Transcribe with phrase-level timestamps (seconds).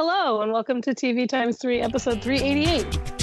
[0.00, 3.17] Hello, and welcome to TV Times 3, episode 388.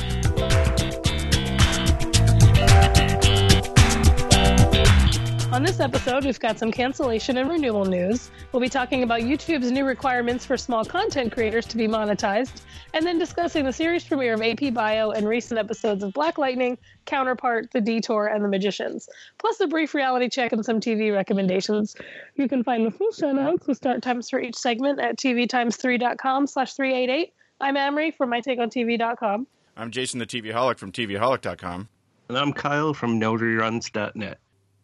[5.56, 8.30] On this episode, we've got some cancellation and renewal news.
[8.52, 13.06] We'll be talking about YouTube's new requirements for small content creators to be monetized, and
[13.06, 17.72] then discussing the series premiere of AP Bio and recent episodes of Black Lightning, Counterpart,
[17.72, 19.08] The Detour, and The Magicians,
[19.38, 21.96] plus a brief reality check and some TV recommendations.
[22.36, 26.48] You can find the full show notes with start times for each segment at tvtimes3.com
[26.48, 27.32] slash 388.
[27.62, 29.48] I'm Amrie from mytakeontv.com.
[29.78, 31.88] I'm Jason the TVaholic from TVaholic.com.
[32.28, 34.40] And I'm Kyle from NoReruns.net.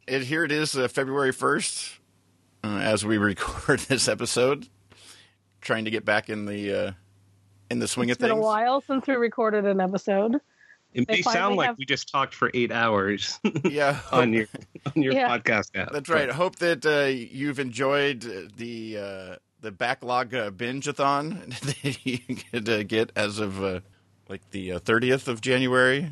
[0.07, 1.97] It, here it is, uh, February 1st,
[2.63, 4.67] uh, as we record this episode.
[5.61, 6.91] Trying to get back in the uh,
[7.69, 8.39] in the swing It's of been things.
[8.39, 10.35] a while since we recorded an episode.
[10.93, 14.47] It They may sound like have- we just talked for eight hours Yeah, on your
[14.87, 15.29] on your Yeah.
[15.37, 15.91] podcast app.
[15.91, 16.29] that's right.
[16.31, 18.21] Hope that uh, you've enjoyed
[18.57, 22.17] the uh, the backlog uh, binge-a-thon that you
[22.51, 23.81] could uh, get as of uh,
[24.29, 26.11] like the uh, 30th of January.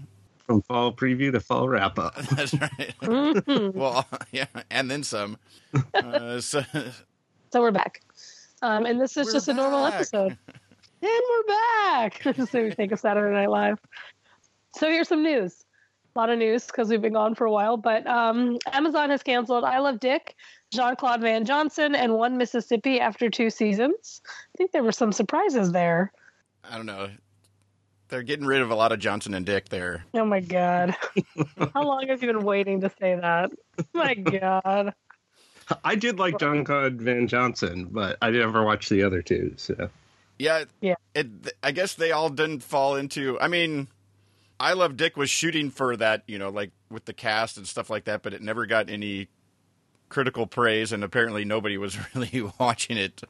[0.50, 2.16] From fall preview to fall wrap up.
[2.36, 2.96] That's right.
[3.76, 5.38] Well, yeah, and then some.
[5.94, 6.64] Uh, so,
[7.54, 8.02] So we're back.
[8.64, 10.36] Um, and this is We're just a normal episode.
[11.04, 12.24] And we're back.
[12.50, 13.80] so we think of Saturday Night Live.
[14.76, 15.66] So here's some news.
[16.16, 17.78] A lot of news because we've been gone for a while.
[17.78, 20.36] But um, Amazon has canceled I Love Dick,
[20.74, 24.22] Jean Claude Van Johnson, and One Mississippi after two seasons.
[24.28, 26.12] I think there were some surprises there.
[26.64, 27.10] I don't know.
[28.10, 30.04] They're getting rid of a lot of Johnson and Dick there.
[30.14, 30.96] Oh my God.
[31.74, 33.52] How long have you been waiting to say that?
[33.94, 34.94] my God.
[35.84, 39.54] I did like John Claude Van Johnson, but I never watched the other two.
[39.58, 39.90] So
[40.40, 40.96] Yeah, Yeah.
[41.14, 41.28] It.
[41.62, 43.40] I guess they all didn't fall into.
[43.40, 43.88] I mean,
[44.60, 47.90] I Love Dick was shooting for that, you know, like with the cast and stuff
[47.92, 49.28] like that, but it never got any
[50.10, 53.22] critical praise, and apparently nobody was really watching it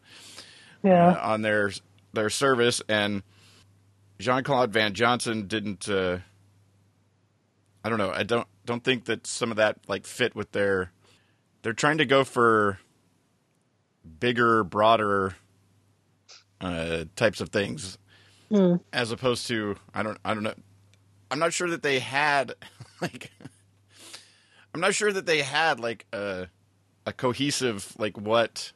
[0.82, 1.10] Yeah.
[1.10, 1.72] uh, on their
[2.14, 2.82] their service.
[2.88, 3.22] And
[4.20, 5.88] Jean Claude Van Johnson didn't.
[5.90, 6.20] Uh,
[7.84, 8.12] I don't know.
[8.12, 10.92] I don't don't think that some of that like fit with their.
[11.62, 12.80] They're trying to go for
[14.20, 15.36] bigger, broader
[16.62, 17.98] uh, types of things,
[18.50, 18.76] Hmm.
[18.92, 20.54] as opposed to I don't I don't know.
[21.32, 22.54] I'm not sure that they had
[23.02, 23.32] like.
[24.74, 26.48] I'm not sure that they had like a
[27.06, 28.72] a cohesive like what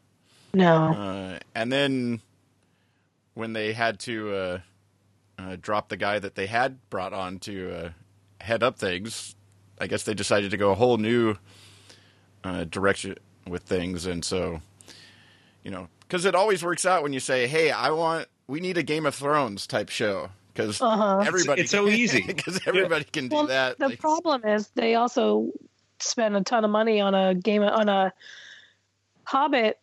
[0.53, 0.93] No.
[0.93, 2.21] uh, and then
[3.35, 4.61] when they had to
[5.37, 7.89] uh, uh, drop the guy that they had brought on to uh,
[8.41, 9.35] head up things,
[9.79, 11.35] I guess they decided to go a whole new
[12.43, 13.15] uh, direction
[13.47, 14.05] with things.
[14.05, 14.61] And so,
[15.63, 18.77] you know, because it always works out when you say, "Hey, I want, we need
[18.77, 21.23] a Game of Thrones type show," because Uh-huh.
[21.25, 22.21] everybody, It's so easy.
[22.27, 23.79] because everybody can do Well, that.
[23.79, 25.51] The Like, problem is they also
[25.99, 28.13] spend a ton of money on a game on a
[29.25, 29.79] Hobbit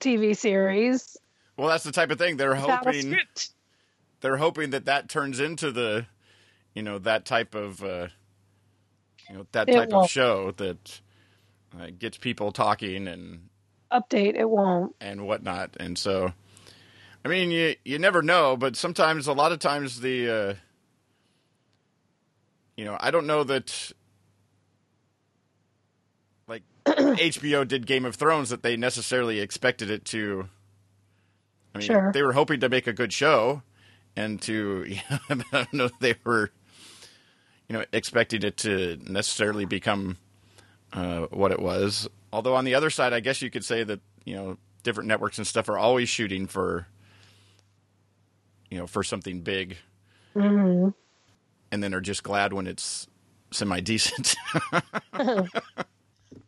[0.00, 1.16] TV series
[1.56, 3.16] well, that's the type of thing they're without a hoping.
[4.22, 6.06] They're hoping that that turns into the
[6.74, 8.06] you know that type of uh
[9.28, 10.10] you know that It type of won't.
[10.10, 11.00] show that
[11.78, 13.48] uh, gets people talking and
[13.92, 14.94] Update it won't.
[15.02, 16.32] and whatnot and so
[17.24, 20.54] i mean you you never know but sometimes a lot of times the uh
[22.76, 23.92] you know i don't know that
[26.48, 30.48] like hbo did game of thrones that they necessarily expected it to
[31.74, 32.10] i mean Sure.
[32.14, 33.62] they were hoping to make a good show
[34.16, 34.86] and to
[35.30, 36.50] i don't know if they were
[37.68, 40.16] you know expecting it to necessarily become
[40.92, 44.00] uh, what it was although on the other side i guess you could say that
[44.24, 46.86] you know different networks and stuff are always shooting for
[48.70, 49.76] you know for something big
[50.34, 50.88] mm-hmm.
[51.70, 53.06] and then are just glad when it's
[53.50, 54.34] semi decent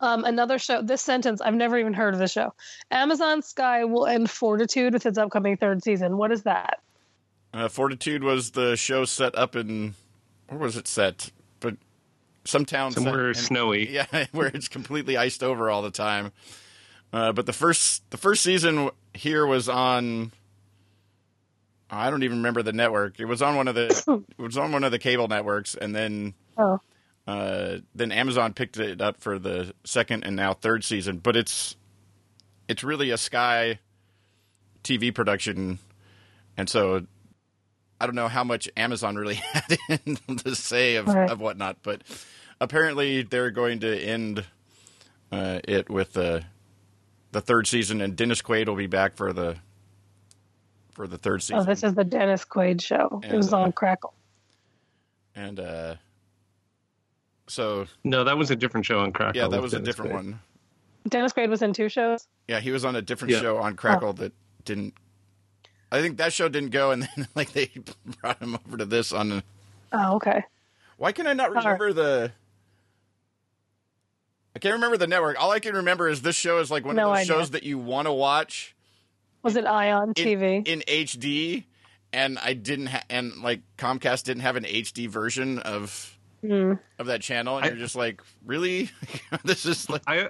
[0.01, 0.81] Um, another show.
[0.81, 2.53] This sentence I've never even heard of the show.
[2.91, 6.17] Amazon Sky will end Fortitude with its upcoming third season.
[6.17, 6.79] What is that?
[7.55, 9.95] Uh, fortitude was the show set up in
[10.49, 11.75] where was it set but
[12.43, 13.89] some town set somewhere in- snowy.
[13.91, 16.31] yeah where it's completely iced over all the time
[17.13, 20.31] uh, but the first the first season here was on
[21.89, 23.19] I don't even remember the network.
[23.19, 25.95] It was on one of the it was on one of the cable networks, and
[25.95, 26.79] then Oh,
[27.27, 31.19] uh, then Amazon picked it up for the second and now third season.
[31.19, 31.75] But it's
[32.67, 33.79] it's really a Sky
[34.83, 35.79] TV production,
[36.57, 37.05] and so
[37.99, 41.29] I don't know how much Amazon really had in the say of, Right.
[41.29, 41.77] of whatnot.
[41.83, 42.01] But
[42.59, 44.43] apparently, they're going to end
[45.31, 46.43] uh, it with the
[47.31, 49.57] the third season, and Dennis Quaid will be back for the
[50.93, 51.57] for the third season.
[51.59, 53.19] oh, this is the Dennis Quaid show.
[53.23, 54.13] it And, was uh, on Crackle.
[55.35, 55.95] and uh,
[57.47, 59.41] so No, that was a different show on Crackle.
[59.41, 60.15] yeah, that with was a different Quaid.
[60.15, 60.39] one.
[61.09, 62.27] Dennis Quaid was in two shows.
[62.47, 63.41] Yeah, he was on a different Yeah.
[63.41, 64.31] show on Crackle that
[64.63, 64.93] didn't
[65.91, 67.71] I think that show didn't go, and then like they
[68.21, 69.43] brought him over to this on.
[69.91, 70.43] Oh, okay.
[70.97, 71.63] Why can I not right.
[71.63, 72.31] remember the?
[74.55, 75.41] I can't remember the network.
[75.41, 77.33] All I can remember is this show is like one No of those idea.
[77.35, 78.73] shows that you want to watch
[79.43, 80.67] Was it Ion in, TV?
[80.67, 81.65] in HD,
[82.13, 86.11] and I didn't, ha- and like Comcast didn't have an HD version of
[86.41, 86.73] Hmm.
[86.99, 88.91] of that channel, and I- you're just like, really?
[89.43, 90.29] this is like, I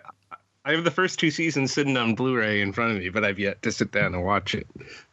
[0.65, 3.37] I have the first two seasons sitting on Blu-ray in front of me, but I've
[3.37, 4.65] yet to sit down and watch it.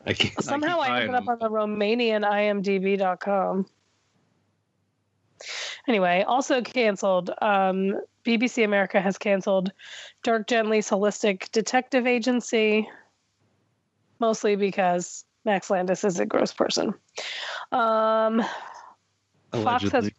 [0.07, 0.43] I can't.
[0.43, 3.67] Somehow keep I ended buying up on the Romanian IMDb.com.
[5.87, 7.31] Anyway, also canceled.
[7.43, 9.73] Um, BBC America has canceled
[10.23, 12.89] Dirk Gently's Holistic Detective Agency,
[14.21, 16.95] mostly because Max Landis is a gross person.
[17.73, 18.43] Um,
[19.53, 20.15] Fox has Allegedly.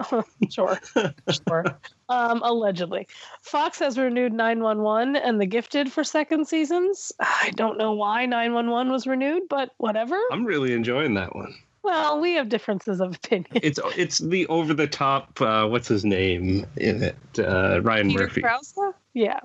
[0.50, 1.64] sure, sure.
[2.08, 3.08] Um, allegedly,
[3.42, 7.12] Fox has renewed 911 and The Gifted for second seasons.
[7.20, 10.18] I don't know why 911 was renewed, but whatever.
[10.30, 11.54] I'm really enjoying that one.
[11.82, 13.50] Well, we have differences of opinion.
[13.54, 15.40] It's it's the over the top.
[15.40, 17.16] Uh, what's his name in it?
[17.38, 18.40] Uh, Ryan Peter Murphy.
[18.42, 18.74] Krause?
[19.14, 19.40] Yeah.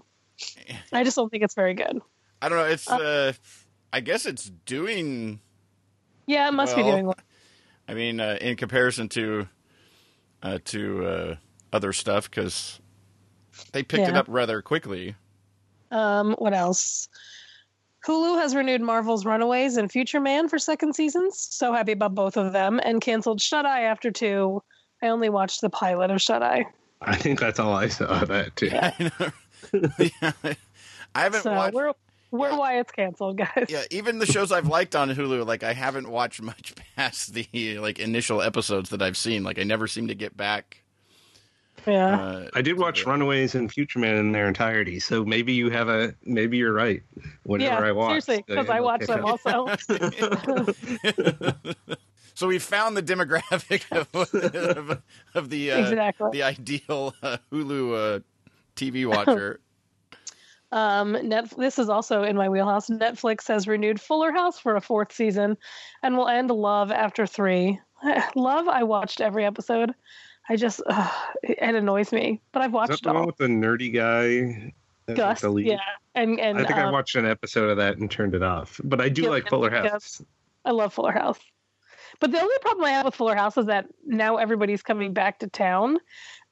[0.92, 2.02] I just don't think it's very good.
[2.42, 2.66] I don't know.
[2.66, 3.34] It's, uh,
[3.94, 5.40] I guess it's doing.
[6.26, 7.18] Yeah, it must be doing well.
[7.88, 9.48] I mean, uh, in comparison to
[10.44, 11.36] uh, to uh,
[11.72, 12.80] other stuff, because
[13.72, 15.16] they picked it up rather quickly.
[15.92, 17.08] Um, what else?
[18.06, 21.40] Hulu has renewed Marvel's Runaways and Future Man for second seasons.
[21.40, 22.82] So happy about both of them.
[22.84, 24.62] And canceled Shut Eye after two.
[25.02, 26.66] I only watched the pilot of Shut Eye.
[27.02, 28.70] I think that's all I saw of that too.
[31.16, 31.76] I haven't So watched.
[32.34, 32.58] We're we're yeah.
[32.58, 33.68] why it's canceled, guys.
[33.70, 37.78] Yeah, even the shows I've liked on Hulu, like I haven't watched much past the
[37.78, 39.44] like initial episodes that I've seen.
[39.44, 40.80] Like I never seem to get back.
[41.86, 42.20] Yeah.
[42.20, 45.90] Uh, I did watch Runaways and Future Man in their entirety, so maybe you have
[45.90, 47.04] a maybe you're right.
[47.44, 49.68] Whenever yeah, I watch, seriously, because I watch them also.
[52.34, 55.02] so we found the demographic of, of,
[55.36, 56.30] of the uh, Exactly.
[56.32, 58.20] the ideal uh, Hulu uh,
[58.76, 59.60] TV watcher.
[60.74, 62.90] Um, Net- this is also in my wheelhouse.
[62.90, 65.56] Netflix has renewed Fuller House for a fourth season,
[66.02, 67.80] and will end Love after three.
[68.36, 69.94] Love, I watched every episode.
[70.50, 71.10] I just uh,
[71.44, 74.74] it annoys me, but I've Is that watched the one with the nerdy guy?
[75.14, 75.68] Gus, the lead?
[75.68, 75.78] yeah,
[76.16, 78.82] and and I think I um, watched an episode of that and turned it off.
[78.84, 79.70] But I do Yep, like Fuller.
[79.70, 80.24] House.
[80.66, 81.40] I love Fuller House.
[82.20, 85.40] But the only problem I have with Fuller House is that now everybody's coming back
[85.40, 86.00] to town.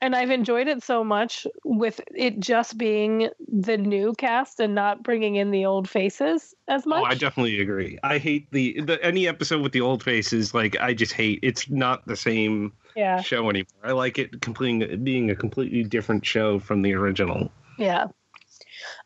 [0.02, 5.04] And I've enjoyed it so much with it just being the new cast and not
[5.04, 7.04] bringing in the old faces as much.
[7.04, 8.00] Oh, I definitely agree.
[8.02, 10.56] I hate the, the any episode with the old faces.
[10.56, 11.40] Like I just hate.
[11.44, 13.68] It's not the same yeah, show anymore.
[13.84, 17.52] I like it completely being a completely different show from the original.
[17.78, 18.08] yeah.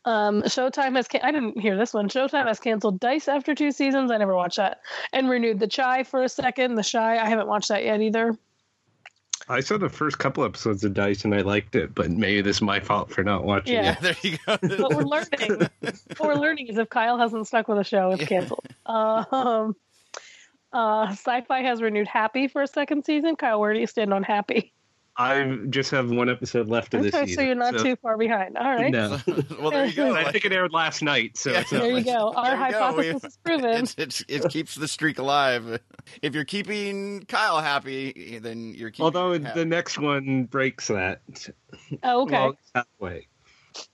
[0.06, 2.08] Um, Showtime has can- I didn't hear this one.
[2.08, 4.10] Showtime has canceled Dice after two seasons.
[4.10, 4.80] I never watched that,
[5.12, 6.76] and renewed The Chi for a second.
[6.76, 8.38] The Chi I haven't watched that yet either.
[9.48, 12.56] I saw the first couple episodes of Dice and I liked it, but maybe this
[12.56, 13.92] is my fault for not watching Yeah.
[13.92, 14.02] it.
[14.02, 14.38] Yeah, there you
[14.78, 14.82] go.
[14.82, 15.68] what we're learning
[16.16, 18.66] what we're learning is if Kyle hasn't stuck with a show, it's canceled.
[18.86, 19.76] Um,
[20.72, 23.36] uh, Syfy has renewed Happy for a second season.
[23.36, 24.72] Kyle, where do you stand on Happy?
[25.18, 28.56] I just have one episode left of this Okay, so you're not too far behind.
[28.58, 29.18] All right, No,
[29.60, 30.14] well, there you go.
[30.14, 31.60] I think it aired last night, so Yeah.
[31.60, 32.32] it's there you go.
[32.34, 32.78] Our There you go.
[32.80, 33.70] hypothesis is proven.
[33.82, 35.80] it's, it's, it keeps the streak alive.
[36.22, 39.04] If you're keeping Kyle happy, then you're keeping.
[39.04, 39.60] Although him happy.
[39.60, 41.20] the next one breaks that.
[42.02, 42.32] Oh, okay.
[42.34, 43.28] Well, it's halfway.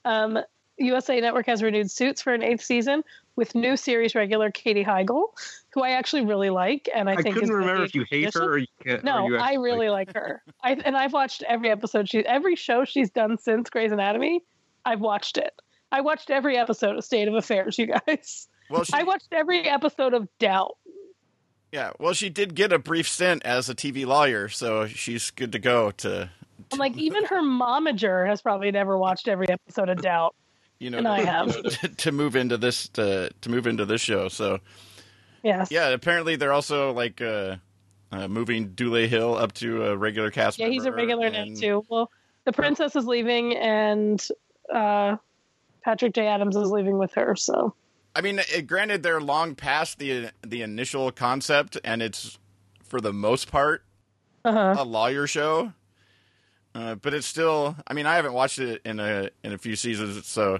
[0.04, 0.38] Um,
[0.78, 3.04] USA Network has renewed Suits for an eighth season
[3.36, 5.28] with new series regular Katie Heigl,
[5.70, 8.04] who I actually really like, and I, I, think is couldn't gonna remember if you
[8.10, 8.42] hate addition.
[8.42, 9.04] her or you can't.
[9.04, 10.42] No, or you I really like her.
[10.62, 14.42] I and I've watched every episode she every show she's done since Grey's Anatomy.
[14.84, 15.52] I've watched it.
[15.90, 18.48] I watched every episode of State of Affairs, you guys.
[18.70, 20.76] well, she, I watched every episode of Doubt.
[21.70, 25.52] yeah, well, she did get a brief stint as a TV lawyer, so she's good
[25.52, 25.90] to go.
[25.90, 26.30] To
[26.72, 30.34] I'm like, even her momager has probably never watched every episode of Doubt.
[30.82, 31.62] You know, And I to, have.
[31.80, 34.28] to, to move into this to to move into this show.
[34.28, 34.58] So
[35.42, 35.70] Yes.
[35.70, 37.56] yeah, apparently they're also like uh,
[38.10, 40.58] uh, moving Dule Hill up to a regular cast.
[40.58, 41.84] Yeah, he's a regular now too.
[41.88, 42.10] Well,
[42.44, 44.24] the princess is leaving, and
[44.72, 45.16] uh,
[45.82, 46.26] Patrick J.
[46.26, 47.34] Adams is leaving with her.
[47.34, 47.74] So
[48.14, 52.38] I mean, it, granted, they're long past the the initial concept, and it's
[52.84, 53.84] for the most part
[54.44, 54.76] uh-huh.
[54.78, 55.72] a lawyer show.
[56.74, 57.76] Uh, but it's still.
[57.86, 60.58] I mean, I haven't watched it in a in a few seasons, so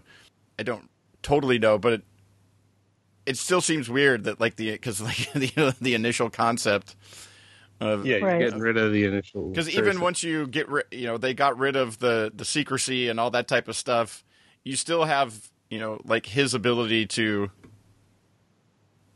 [0.58, 0.90] I don't
[1.22, 1.78] totally know.
[1.78, 2.02] But it,
[3.26, 6.96] it still seems weird that like the because like the the initial concept
[7.80, 8.38] of Yeah, you're Right.
[8.38, 9.48] getting rid of the initial.
[9.50, 13.08] because even once you get rid, you know, they got rid of the the secrecy
[13.08, 14.22] and all that type of stuff.
[14.64, 17.50] You still have, you know, like his ability to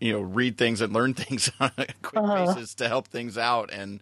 [0.00, 2.46] you know read things and learn things on a quick Uh-huh.
[2.46, 4.00] basis to help things out and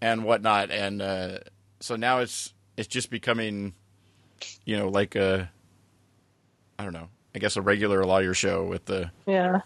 [0.00, 0.70] and whatnot.
[0.70, 1.38] And uh,
[1.80, 3.74] so now it's it's just becoming
[4.64, 5.50] you know like a
[6.78, 7.08] I don't know.
[7.34, 9.60] I guess a regular lawyer show with the Yeah.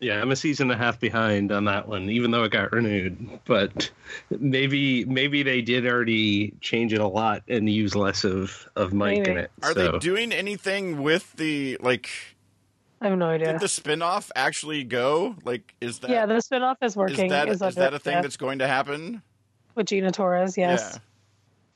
[0.00, 2.72] Yeah, I'm a season and a half behind on that one, even though it got
[2.72, 3.40] renewed.
[3.46, 3.90] But
[4.30, 9.26] maybe maybe they did already change it a lot and use less of of Mike
[9.26, 9.50] in it.
[9.62, 9.92] Are so.
[9.92, 12.10] they doing anything with the like?
[13.00, 13.52] I have no idea.
[13.52, 15.36] Did the spinoff actually go?
[15.44, 17.28] Like, is that yeah, the spinoff is is working.
[17.30, 19.22] that is is that a thing yeah, that's going to happen?
[19.74, 20.56] with Gina Torres?
[20.56, 20.92] Yes.
[20.92, 20.98] Yeah.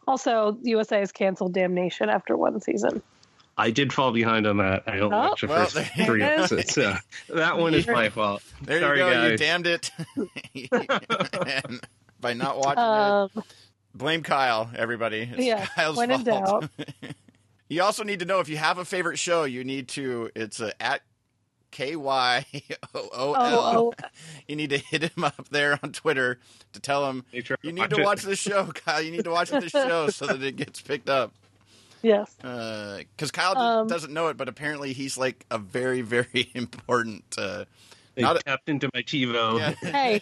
[0.08, 3.02] Also, USA has canceled Damnation after one season.
[3.58, 4.84] I did fall behind on that.
[4.86, 5.18] I don't Oh.
[5.28, 6.72] watch the Well, first three episodes.
[6.72, 6.94] So
[7.28, 8.42] that one is my fault.
[8.62, 9.26] There Sorry, you go.
[9.26, 9.90] You damned it.
[12.20, 13.44] By not watching Um, it,
[13.94, 14.70] blame Kyle.
[14.74, 15.28] Everybody.
[15.30, 16.68] It's Yeah, Kyle's when in fault.
[17.68, 19.44] you also need to know if you have a favorite show.
[19.44, 20.30] You need to.
[20.34, 21.02] It's a, at
[21.70, 22.44] K Y
[22.94, 23.58] O O oh, L.
[24.02, 24.08] oh,
[24.46, 26.38] You need to hit him up there on Twitter
[26.72, 29.00] to tell him They you need to watch this show, Kyle.
[29.02, 31.32] You need to watch this show so that it gets picked up.
[32.02, 32.34] yes.
[32.40, 37.24] Because Kyle Um, doesn't know it, but apparently he's like a very, very important.
[37.36, 37.64] Uh,
[38.14, 39.58] They Not a- tapped into my TiVo.
[39.58, 40.20] yeah, Hey,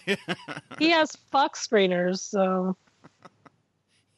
[0.79, 2.75] he has Fox screeners, so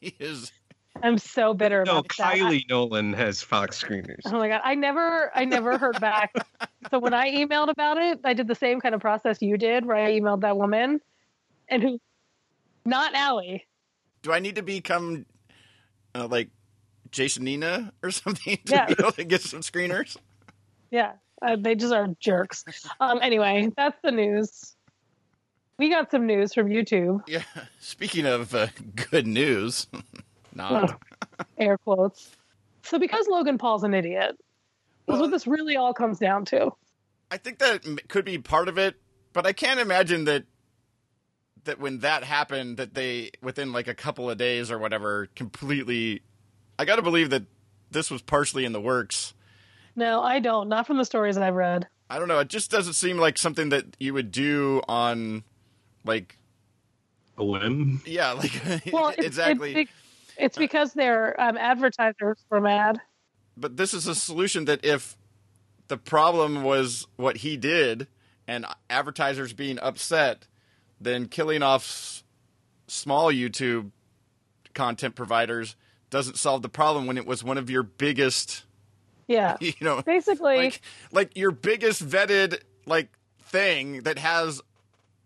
[0.00, 0.52] he is.
[1.02, 2.36] I'm so bitter No, about that.
[2.36, 4.20] Kylie Nolan has Fox screeners.
[4.26, 6.32] Oh my god, I never, I never heard back.
[6.90, 9.86] so when I emailed about it, I did the same kind of process you did,
[9.86, 11.00] where I emailed that woman,
[11.68, 11.98] and who,
[12.84, 13.66] not Allie.
[14.22, 15.24] Do I need to become
[16.14, 16.50] uh, like
[17.10, 18.86] Jason Nina or something to Yeah.
[18.86, 20.16] be able to get some screeners?
[20.90, 22.64] Yeah, uh, they just are jerks.
[23.00, 24.74] Um, anyway, that's the news.
[25.78, 27.42] We got some news from YouTube, Yeah.
[27.80, 28.66] Speaking of uh,
[29.10, 29.86] good news,
[30.60, 31.00] not.
[31.58, 32.36] air quotes.
[32.82, 34.36] So because Logan Paul's an idiot, is
[35.06, 36.70] Well- what this really all comes down to.
[37.30, 38.96] I think that could be part of it,
[39.32, 40.44] but I can't imagine that
[41.64, 46.22] that when that happened, that they within like a couple of days or whatever, completely.
[46.78, 47.44] I got to believe that
[47.90, 49.34] this was partially in the works.
[49.94, 50.68] No, I don't.
[50.68, 51.86] Not from the stories that I've read.
[52.08, 52.38] I don't know.
[52.38, 55.44] It just doesn't seem like something that you would do on,
[56.04, 56.38] like,
[57.36, 58.00] A whim.
[58.06, 58.52] yeah, like
[58.92, 59.74] Well, it's, exactly.
[59.74, 59.96] It's, be-
[60.40, 63.00] it's because their um, advertisers were mad.
[63.56, 65.16] but this is a solution that if
[65.88, 68.06] the problem was what he did
[68.46, 70.46] and advertisers being upset,
[71.00, 72.22] then killing off
[72.86, 73.90] small YouTube
[74.74, 75.76] content providers
[76.10, 78.64] doesn't solve the problem when it was one of your biggest,
[79.28, 80.56] Yeah, you know, basically.
[80.56, 80.80] like
[81.12, 83.08] like your biggest vetted like
[83.42, 84.60] thing that has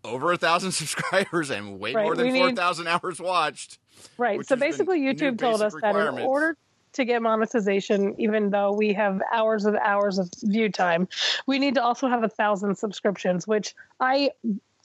[0.03, 3.79] over a thousand subscribers and way Right, more than four thousand hours watched.
[4.17, 4.45] Right.
[4.45, 6.57] So basically, new YouTube told us that in order
[6.93, 11.07] to get monetization, even though we have hours of hours of view time,
[11.45, 14.31] we need to also have a thousand subscriptions, which I,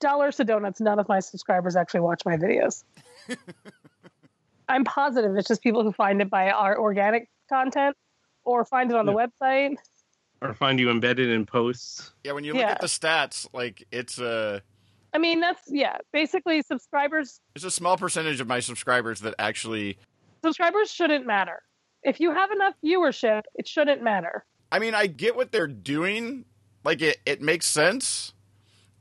[0.00, 2.82] dollars to donuts, none of my subscribers actually watch my videos.
[4.68, 7.96] I'm positive it's just people who find it by our organic content
[8.44, 9.76] or find it on the website.
[10.40, 12.12] Or find you embedded in posts.
[12.24, 12.70] Yeah, when you look Yeah.
[12.70, 14.62] at the stats, like it's a
[15.12, 19.98] I mean, that's, yeah, basically, subscribers it's a small percentage of my subscribers that actually.
[20.44, 21.62] subscribers shouldn't matter.
[22.02, 24.44] If you have enough viewership, it shouldn't matter.
[24.72, 26.44] I mean, I get what they're doing.
[26.84, 28.32] Like it, it makes sense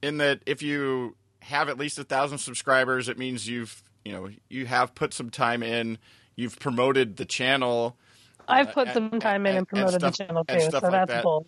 [0.02, 4.30] in that if you have at least a thousand subscribers, it means you've you know
[4.50, 5.98] you have put some time in.
[6.36, 7.98] You've promoted the channel.
[8.48, 10.60] I've put uh, and- some time in and- and promoted and the stuff- channel and
[10.60, 11.24] too, so like that's that.
[11.24, 11.46] cool.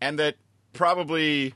[0.00, 0.36] and that
[0.74, 1.54] probably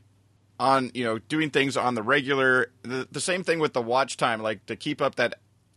[0.61, 4.17] on you know doing things on the regular the, the same thing with the watch
[4.17, 5.35] time like to keep up that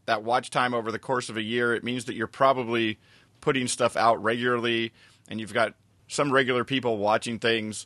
[0.07, 2.97] that watch time over the course of a year it means that you're probably
[3.41, 4.91] putting stuff out regularly
[5.29, 5.73] and you've got
[6.07, 7.85] some regular people watching things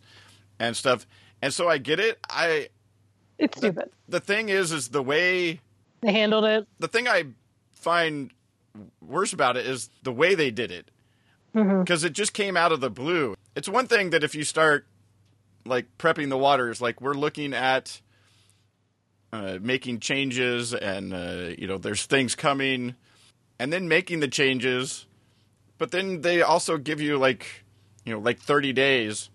[0.59, 1.05] and stuff
[1.41, 2.69] and so i get it i
[3.37, 3.89] It's stupid.
[4.07, 5.59] the thing is is the way
[6.01, 6.65] They handled it.
[6.79, 7.25] the thing I
[7.73, 8.31] find
[9.01, 10.91] worse about it is the way they did it.
[11.55, 11.79] Mm-hmm.
[11.81, 13.35] Because it just came out of the blue.
[13.55, 14.85] It's one thing that if you start
[15.65, 18.01] like prepping the waters, like we're looking at
[19.33, 22.95] uh, making changes and, uh, you know, there's things coming
[23.59, 25.05] and then making the changes.
[25.77, 27.65] But then they also give you like,
[28.05, 29.29] you know, like 30 days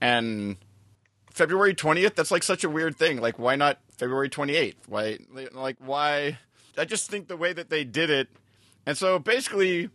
[0.00, 0.56] and
[1.30, 3.20] February 20th, that's like such a weird thing.
[3.20, 4.74] Like, why not February 28th?
[4.86, 5.18] Why,
[5.52, 6.38] like, why?
[6.76, 8.28] I just think the way that they did it.
[8.86, 9.88] And so basically,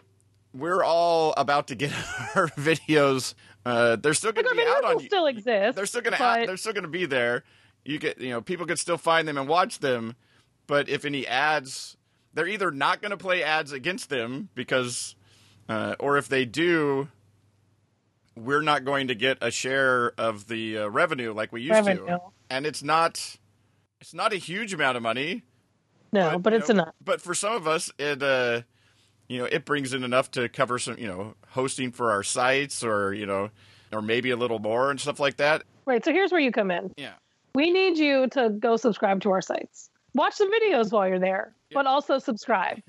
[0.54, 1.92] we're all about to get
[2.36, 3.34] our videos.
[3.66, 5.76] Uh, they're still going to be out on still exist.
[5.76, 7.44] They're still going to but they're still going to be there.
[7.86, 10.16] You get, you know, people can still find them and watch them.
[10.68, 11.98] But if any ads,
[12.34, 15.16] they're either not going to play ads against them because,
[15.68, 17.10] uh, or if they do,
[18.36, 22.06] we're not going to get a share of the uh, revenue like we used Revenue.
[22.06, 23.38] to, and it's not
[24.00, 25.44] it's not a huge amount of money.
[26.12, 26.96] No, but, you it's know, enough.
[27.04, 28.62] But for some of us, it uh,
[29.30, 32.84] you know it brings in enough to cover some you know hosting for our sites
[32.84, 33.50] or you know
[33.94, 35.64] or maybe a little more and stuff like that.
[35.86, 36.04] Right.
[36.04, 36.92] So here's where you come in.
[36.98, 37.14] Yeah.
[37.56, 39.90] We need you to go subscribe to our sites.
[40.14, 42.80] Watch the videos while you're there, but also subscribe.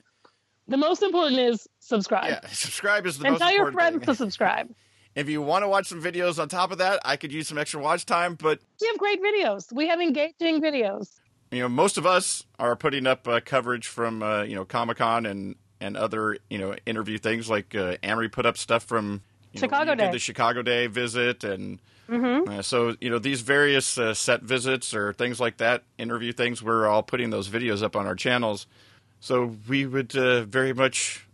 [0.68, 2.28] The most important is subscribe.
[2.28, 4.06] Yeah, subscribe is the And most tell your friends thing.
[4.06, 4.68] to subscribe.
[5.16, 7.58] If you want to watch some videos on top of that, I could use some
[7.58, 9.72] extra watch time, but We have great videos.
[9.72, 11.18] We have engaging videos.
[11.50, 14.98] you know, most of us are putting up uh, coverage from uh, you know Comic
[14.98, 17.48] Con and and other you know interview things.
[17.50, 19.22] Like uh, Amrie put up stuff from
[19.54, 20.10] know, Chicago did Day.
[20.12, 22.50] the Chicago Day visit, and Mm-hmm.
[22.50, 26.60] uh, so you know these various uh, set visits or things like that, interview things.
[26.60, 28.66] We're all putting those videos up on our channels.
[29.20, 31.24] So we would uh, very much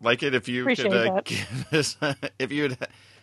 [0.00, 1.96] like it if you Appreciate could uh, give us
[2.38, 2.78] if you would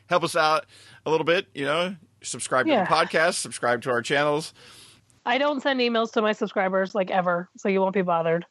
[0.09, 0.65] help us out
[1.05, 1.47] a little bit.
[1.53, 2.83] You know, subscribe Yeah.
[2.83, 4.53] to the podcast, subscribe to our channels.
[5.25, 8.45] I don't send emails to my subscribers like ever, so you won't be bothered.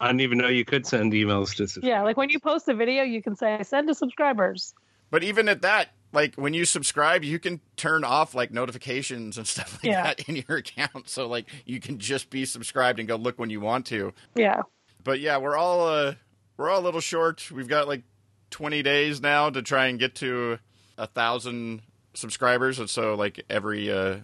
[0.00, 1.68] I didn't even know you could send emails to.
[1.68, 1.88] subscribers.
[1.88, 4.74] Yeah, like when you post a video, you can say send to subscribers.
[5.10, 9.46] But even at that, like when you subscribe, you can turn off like notifications and
[9.46, 10.02] stuff like Yeah.
[10.04, 11.08] that in your account.
[11.08, 14.12] So like you can just be subscribed and go look when you want to.
[14.34, 14.62] Yeah.
[15.04, 16.14] But yeah, we're all uh
[16.56, 17.50] we're all a little short.
[17.50, 18.02] We've got like
[18.50, 20.58] 20 days now to try and get to
[20.98, 21.82] a thousand
[22.14, 24.16] subscribers, and so like every uh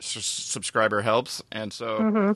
[0.00, 1.42] s- subscriber helps.
[1.52, 2.32] And so hmm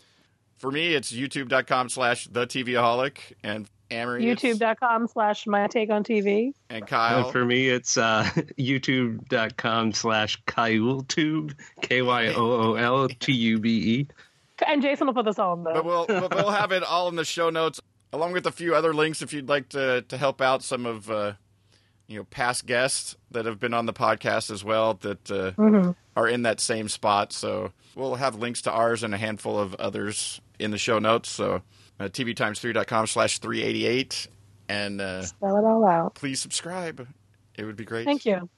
[0.63, 6.55] for me, it's youtube.com slash the TVaholic and Amrie YouTube.com slash my take on TV.
[6.71, 7.31] and Kyle.
[7.31, 8.25] for me, it's uh,
[8.59, 13.69] youtube.com slash KyoolTube, K Y O O L T U B
[14.01, 14.09] E.
[14.67, 17.17] And Jason will put this all in but we'll but we'll have it all in
[17.17, 17.81] the show notes
[18.13, 21.11] along with a few other links if you'd like to to help out some of
[21.11, 21.33] uh
[22.07, 25.97] you know past guests that have been on the podcast as well that uh, Mhm.
[26.15, 29.75] are in that same spot so we'll have links to ours and a handful of
[29.77, 31.63] others in the show notes so
[32.01, 34.29] uh, tvtimes3.com slash 388
[34.69, 36.15] and uh, Spell it all out.
[36.15, 37.07] please subscribe
[37.57, 38.49] it would be great Thank you.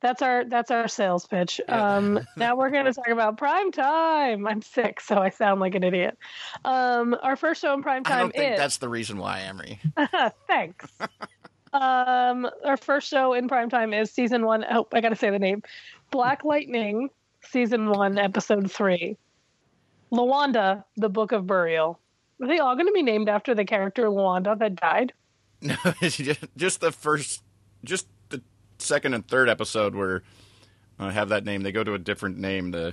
[0.00, 1.62] That's our that's our sales pitch.
[1.66, 1.96] Yeah.
[1.96, 4.46] Um, now we're going to talk about prime time.
[4.46, 6.18] I'm sick, so I sound like an idiot.
[6.62, 9.40] Um, our first show in prime i time don't think is that's the reason why
[9.48, 9.78] amrie
[10.46, 10.90] thanks.
[11.72, 14.64] um, our first show in prime time is season one.
[14.70, 15.62] Oh, I got to say the name:
[16.10, 17.08] Black Lightning,
[17.42, 19.16] season one, episode three.
[20.14, 21.98] Lawanda, the Book of Burial.
[22.40, 25.12] Are they all going to be named after the character Lawanda that died?
[25.62, 27.42] No, just, just the first,
[27.84, 28.42] just the
[28.78, 30.22] second and third episode where
[30.98, 31.62] uh, have that name.
[31.62, 32.92] They go to a different name to,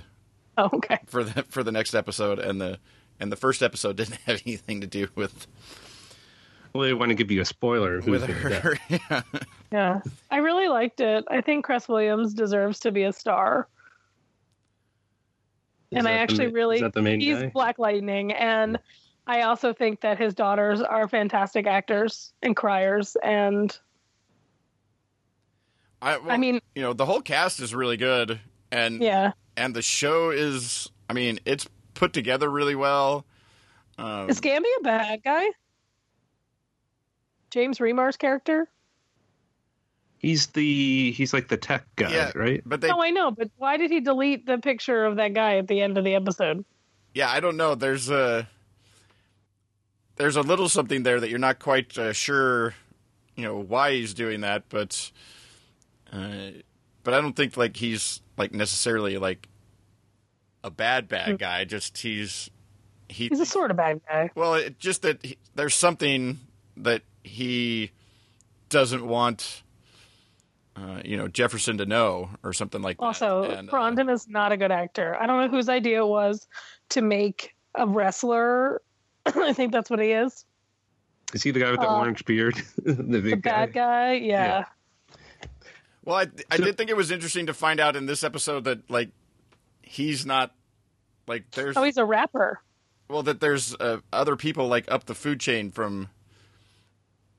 [0.56, 0.98] Oh, okay.
[1.06, 2.78] for the for the next episode, and the
[3.20, 5.46] and the first episode didn't have anything to do with
[6.72, 7.96] Well, they want to give you a spoiler.
[7.96, 8.78] of with her.
[8.88, 9.22] yeah.
[9.70, 11.24] Yeah, I really liked it.
[11.30, 13.68] I think Cress Williams deserves to be a star.
[15.92, 17.50] Is and I that the actually really the main he's guy?
[17.50, 18.78] Black Lightning, and
[19.26, 23.14] I also think that his daughters are fantastic actors and criers.
[23.22, 23.78] And
[26.00, 29.74] I, well, I mean, you know, the whole cast is really good, and yeah, and
[29.74, 30.90] the show is.
[31.10, 33.26] I mean, it's put together really well.
[33.98, 35.44] Um, is Gambi a bad guy?
[37.50, 38.66] James Remar's character?
[40.22, 42.30] He's the he's like the tech guy, Yeah.
[42.34, 42.62] right?
[42.64, 45.56] but they, no, I know, but why did he delete the picture of that guy
[45.58, 46.64] at the end of the episode?
[47.12, 47.74] yeah, I don't know.
[47.74, 48.48] There's a
[50.16, 52.74] there's a little something there that you're not quite uh, sure,
[53.34, 55.10] you know, why he's doing that, but
[56.12, 56.50] uh,
[57.02, 59.48] but I don't think like he's like necessarily like
[60.62, 61.64] a bad bad guy.
[61.64, 62.48] Just he's
[63.08, 64.30] he He's a sort of bad guy.
[64.34, 66.38] well, it, just that he, there's something
[66.76, 67.90] that he
[68.68, 69.62] doesn't want.
[70.74, 73.04] Uh, you know Jefferson to know, or something like that.
[73.04, 75.14] Also, And, uh, is not a good actor.
[75.20, 76.46] I don't know whose idea it was
[76.90, 78.80] to make a wrestler.
[79.26, 80.46] I think that's what he is.
[81.34, 82.54] Is he the guy with the Uh, orange beard?
[82.84, 84.14] the big The bad guy.
[84.14, 84.64] Yeah.
[86.04, 88.64] Well, I, I So- did think it was interesting to find out in this episode
[88.64, 89.10] that like
[89.82, 90.54] he's not
[91.26, 92.60] like there's Oh, he's a rapper.
[93.08, 96.08] well that there's uh, other people like up the food chain from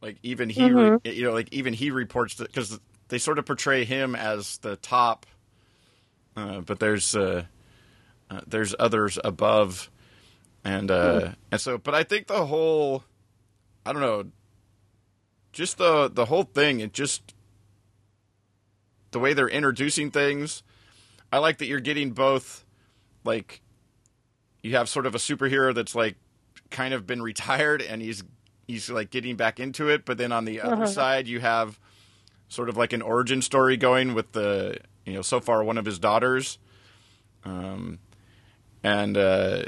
[0.02, 1.00] like even he Mhm.
[1.04, 4.58] re, you know like even he reports that because they sort of portray him as
[4.60, 5.26] the top,
[6.36, 7.46] uh, but there's uh,
[8.30, 9.90] uh, there's others above,
[10.64, 13.04] and uh, and so but I think the whole
[13.86, 14.26] I don't know
[15.52, 17.34] just the the whole thing it just
[19.12, 20.64] the way they're introducing things
[21.32, 22.66] i like that you're getting both
[23.24, 23.62] like
[24.64, 26.16] you have sort of a superhero that's like
[26.72, 28.24] kind of been retired and he's
[28.68, 30.86] he's like getting back into it but then on the other Uh-huh.
[30.88, 31.80] side you have
[32.54, 35.86] sort of like an origin story going with the you know so far one of
[35.86, 36.60] his daughters,
[37.44, 38.00] um,
[38.84, 39.64] and uh,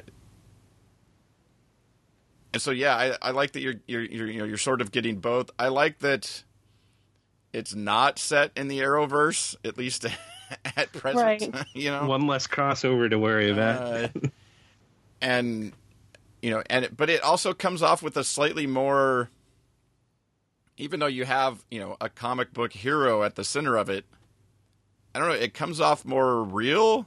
[2.53, 4.91] and so yeah, I, I like that you're you're you're you know you're sort of
[4.91, 5.49] getting both.
[5.57, 6.43] I like that
[7.51, 10.05] it's not set in the Arrowverse at least
[10.77, 11.53] at present.
[11.53, 11.65] Right.
[11.73, 13.81] you know, One less crossover to worry about.
[13.81, 14.07] uh,
[15.21, 15.73] and
[16.41, 19.29] you know, and it, but it also comes off with a slightly more.
[20.77, 24.05] Even though you have you know a comic book hero at the center of it,
[25.13, 25.35] I don't know.
[25.35, 27.05] It comes off more real,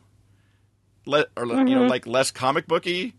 [1.04, 3.14] le- or you know, like less comic booky.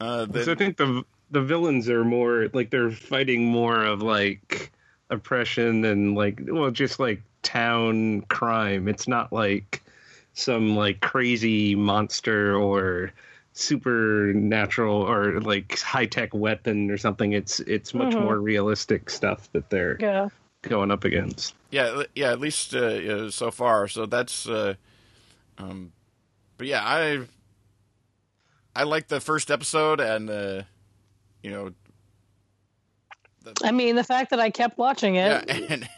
[0.00, 4.02] Uh, than, so I think the the villains are more like they're fighting more of
[4.02, 4.70] like
[5.10, 8.88] oppression and like well just like town crime.
[8.88, 9.82] It's not like
[10.32, 13.12] some like crazy monster or
[13.54, 17.32] supernatural or like high tech weapon or something.
[17.32, 18.22] It's it's much Mhm.
[18.22, 20.28] more realistic stuff that they're Yeah.
[20.62, 21.54] going up against.
[21.70, 22.30] yeah, yeah.
[22.32, 23.88] At least uh, uh, so far.
[23.88, 24.48] So that's.
[24.48, 24.74] Uh,
[25.58, 25.92] um,
[26.58, 27.20] but yeah, I.
[28.76, 30.62] I like the first episode, and uh,
[31.44, 31.72] you know,
[33.62, 35.88] I mean, the fact that I kept watching yeah, it and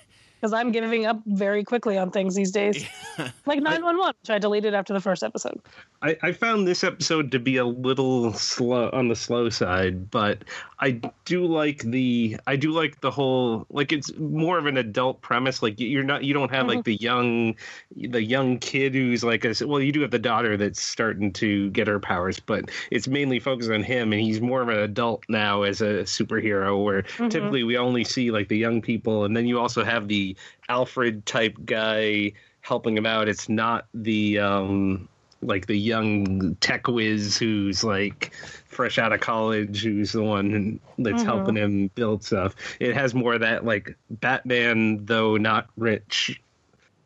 [0.40, 2.84] because I'm giving up very quickly on things these days,
[3.46, 5.60] like 911, which I deleted after the first episode.
[6.02, 10.44] I, I found this episode to be a little slow on the slow side, but
[10.78, 15.22] I do like the I do like the whole like it's more of an adult
[15.22, 15.62] premise.
[15.62, 16.90] Like you're not you don't have like mm-hmm.
[16.90, 17.54] the young
[17.96, 21.70] the young kid who's like a well you do have the daughter that's starting to
[21.70, 25.24] get her powers, but it's mainly focused on him and he's more of an adult
[25.28, 26.84] now as a superhero.
[26.84, 27.28] Where mm-hmm.
[27.28, 30.25] typically we only see like the young people, and then you also have the
[30.68, 33.28] Alfred type guy helping him out.
[33.28, 35.08] It's not the um
[35.42, 38.32] like the young tech whiz who's like
[38.66, 41.26] fresh out of college who's the one that's Mhm.
[41.26, 46.40] helping him build stuff it has more of that like batman though not rich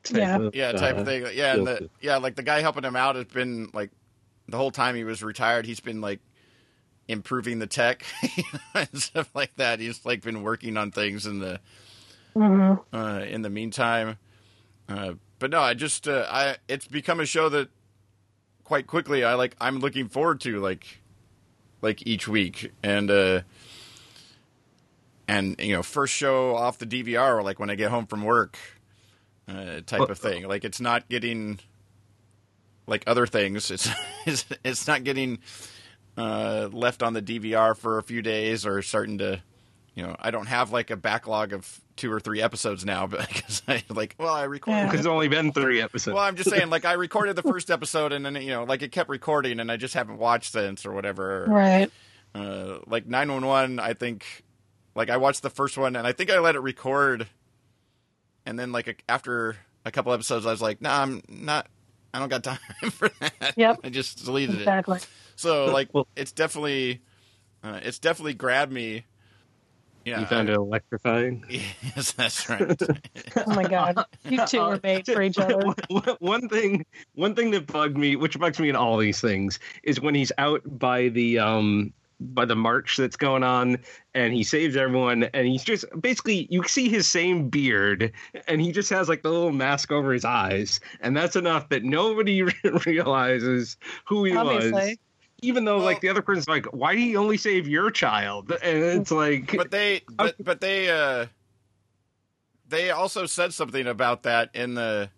[0.04, 0.36] type Yeah.
[0.38, 1.26] of, yeah, type uh, of thing.
[1.34, 3.90] Yeah, and the, yeah, like the guy helping him out has been like
[4.48, 5.66] the whole time he was retired.
[5.66, 6.20] He's been like
[7.08, 8.04] improving the tech
[8.74, 9.80] and stuff like that.
[9.80, 11.60] He's like been working on things in the
[12.34, 12.94] Mm-hmm.
[12.96, 14.18] uh, in the meantime.
[14.88, 17.68] Uh, but no, I just uh, I it's become a show that
[18.64, 21.00] quite quickly I like I'm looking forward to like
[21.82, 23.40] like each week and uh
[25.26, 28.22] and you know first show off the DVR or like when I get home from
[28.22, 28.58] work
[29.48, 30.46] uh, type Well- of thing.
[30.46, 31.58] Like it's not getting
[32.86, 33.70] like other things.
[33.70, 33.88] It's
[34.26, 35.38] it's, it's not getting
[36.16, 39.40] uh, left on the DVR for a few days or starting to
[39.94, 43.26] you know I don't have like a backlog of two or three episodes now, but
[43.28, 44.78] because I like well I recorded.
[44.78, 44.84] Yeah.
[44.86, 47.70] because it's only been three episodes Well, I'm just saying, like I recorded the first
[47.70, 50.84] episode, and then you know, like it kept recording, and I just haven't watched since
[50.86, 51.46] or whatever.
[51.48, 51.90] Right.
[52.32, 54.44] Uh, like 911, I think,
[54.94, 57.26] like I watched the first one, and I think I let it record,
[58.46, 61.66] and then like a, after a couple episodes, I was like, Nah, I'm not.
[62.14, 62.58] I don't got time
[62.90, 63.54] for that.
[63.56, 63.80] Yep.
[63.84, 64.58] I just deleted it.
[64.60, 65.00] Exactly.
[65.36, 67.00] So like, Well- it's definitely,
[67.64, 69.04] uh, it's definitely grabbed me.
[70.04, 72.80] Yeah, you found I- it electrifying Yes, that's right.
[73.36, 74.04] Oh my God.
[74.24, 75.58] You two are made for each other.
[75.88, 76.84] One- one thing
[77.14, 80.32] one thing that bugged me which bugs me in all these things is when he's
[80.38, 83.78] out by the um by the march that's going on
[84.14, 88.12] and he saves everyone and he's just basically you see his same beard
[88.46, 91.82] and he just has like the little mask over his eyes and that's enough that
[91.82, 92.42] nobody
[92.86, 94.98] realizes who he was Obviously.
[95.42, 98.50] Even though Well- like the other person's like why do you only save your child?
[98.62, 101.26] And it's like but they but, but they uh
[102.68, 105.10] they also said something about that in the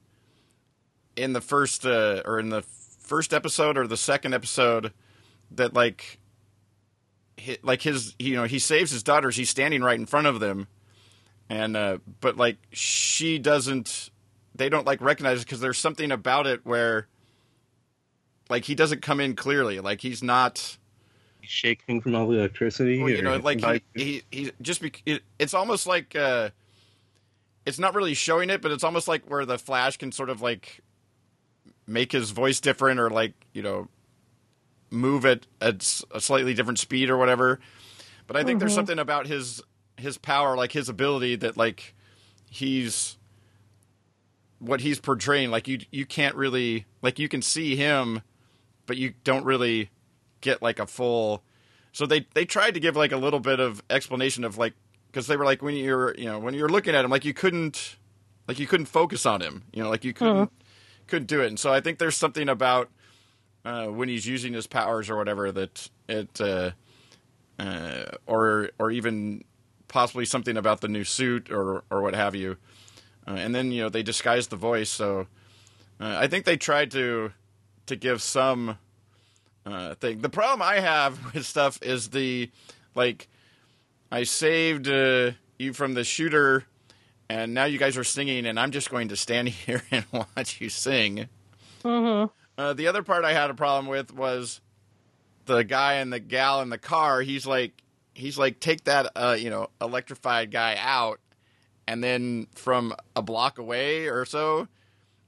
[1.17, 4.93] in the first uh or in the first episode or the second episode
[5.51, 6.19] that like
[7.39, 10.41] hi, like his you know he saves his daughters he's standing right in front of
[10.41, 10.69] them.
[11.51, 14.11] And uh but like she doesn't
[14.55, 17.09] they don't like recognize it because there's something about it where
[18.49, 20.77] like he doesn't come in clearly like he's not
[21.43, 25.23] shaking from all the electricity well, you know, like he, he, he just be, it,
[25.39, 26.51] it's almost like uh,
[27.67, 30.41] it's not really showing it, but it's almost like where the Flash can sort of
[30.41, 30.81] like
[31.87, 33.89] make his voice different or like you know
[34.91, 37.61] move at at a slightly different speed or whatever.
[38.27, 39.63] But I think there's something about his
[39.97, 41.95] his power, like his ability, that like
[42.51, 43.19] he's
[44.59, 45.51] what he's portraying.
[45.51, 48.23] Like you you can't really like you can see him,
[48.87, 49.91] but you don't really
[50.41, 51.43] get like a full
[51.93, 54.75] so they they tried to give like a little bit of explanation of like
[55.07, 57.35] because they were like when you're you know when you're looking at him like you
[57.35, 57.97] couldn't
[58.49, 60.51] like you couldn't focus on him you know like you couldn't
[61.07, 61.49] couldn't do it.
[61.49, 62.91] And so I think there's something about
[63.65, 66.71] uh, when he's using his powers or whatever that it uh,
[67.59, 69.45] uh, or or even
[69.89, 72.57] possibly something about the new suit or or what have you.
[73.27, 74.91] Uh, and then you know they disguised the voice.
[74.91, 75.27] So
[76.01, 77.33] uh, I think they tried to
[77.87, 78.79] to give some
[79.67, 80.21] uh, thing.
[80.21, 82.51] The problem I have with stuff is the
[82.95, 83.29] like
[84.11, 86.65] I saved uh, you from the shooter,
[87.29, 90.61] and now you guys are singing, and I'm just going to stand here and watch
[90.61, 91.29] you sing.
[91.83, 92.31] Mm-hmm.
[92.59, 94.61] Uh, the other part I had a problem with was
[95.47, 97.23] the guy and the gal in the car.
[97.23, 97.73] He's like,
[98.15, 101.21] he's like, take that, uh, you know, electrified guy out,
[101.87, 104.69] and then from a block away or so,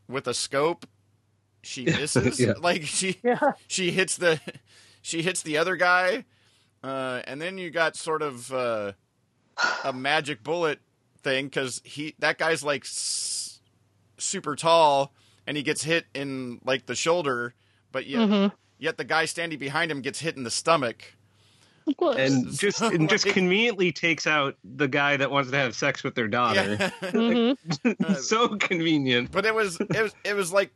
[0.09, 0.87] with a scope,
[1.65, 2.39] she misses.
[2.41, 2.55] Yeah.
[2.61, 3.53] Like she, Yeah.
[3.69, 4.41] she hits the,
[5.03, 6.25] she hits the other guy,
[6.83, 8.93] uh, and then you got sort of uh,
[9.85, 10.81] a magic bullet
[11.23, 13.61] thing because he, that guy's like s-
[14.19, 15.13] super tall,
[15.47, 17.55] and he gets hit in like the shoulder,
[17.93, 18.55] but yet, Mm-hmm.
[18.79, 21.05] yet the guy standing behind him gets hit in the stomach.
[22.01, 26.15] and just and just conveniently takes out the guy that wants to have sex with
[26.15, 26.77] their daughter.
[26.81, 26.91] Yeah.
[27.11, 28.17] Mhm.
[28.23, 29.31] so convenient.
[29.31, 30.73] but it was it was it was like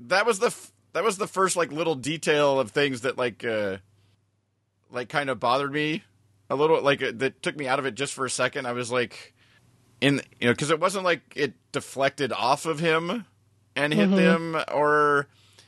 [0.00, 3.44] that was the f- that was the first like little detail of things that like
[3.44, 3.78] uh
[4.90, 6.02] like kind of bothered me
[6.50, 8.66] a little like uh, that took me out of it just for a second.
[8.66, 9.34] I was like
[10.00, 13.26] in you know because it wasn't like it deflected off of him
[13.76, 14.16] and hit Mhm.
[14.16, 15.26] them or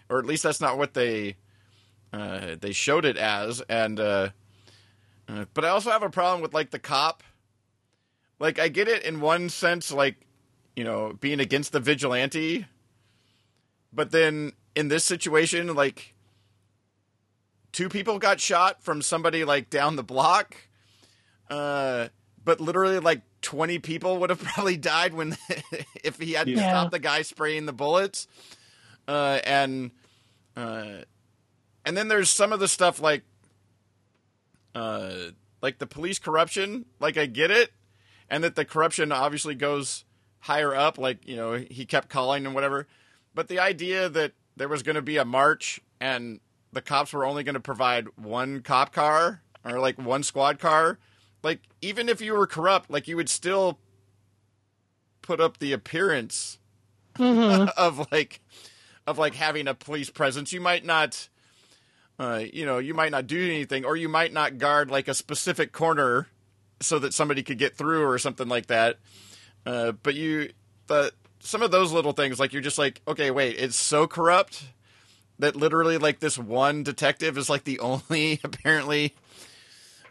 [0.08, 1.36] or at least that's not what they
[2.12, 3.60] uh they showed it as.
[3.68, 4.30] And uh,
[5.28, 7.22] uh but i also have a problem with like the cop.
[8.38, 10.16] Like i get it in one sense like
[10.74, 12.64] you know being against the vigilante
[13.92, 16.14] but then in this situation like
[17.72, 20.57] two people got shot from somebody like down the block.
[21.48, 22.09] Uh
[22.44, 25.37] but literally like 20 people would have probably died when
[26.05, 26.68] if he hadn't Yeah.
[26.70, 28.26] stopped the guy spraying the bullets.
[29.09, 29.90] Uh and
[30.57, 31.03] uh
[31.85, 33.22] and then there's some of the stuff like
[34.74, 35.12] uh
[35.62, 37.70] like the police corruption like i get it.
[38.33, 40.05] And that the corruption obviously goes
[40.38, 42.87] higher up like you know he kept calling and whatever
[43.34, 46.40] but the idea that there was going to be a march and
[46.72, 50.98] the cops were only going to provide one cop car or like one squad car
[51.42, 53.78] like even if you were corrupt like you would still
[55.22, 56.58] put up the appearance
[57.18, 57.68] Mhm.
[57.76, 58.40] of like
[59.06, 61.28] of like having a police presence you might not
[62.18, 65.14] uh, you know you might not do anything or you might not guard like a
[65.14, 66.28] specific corner
[66.80, 68.98] so that somebody could get through or something like that
[69.66, 70.50] uh, but you
[70.86, 74.64] the some of those little things like you're just like okay wait it's so corrupt
[75.38, 79.14] that literally like this one detective is like the only apparently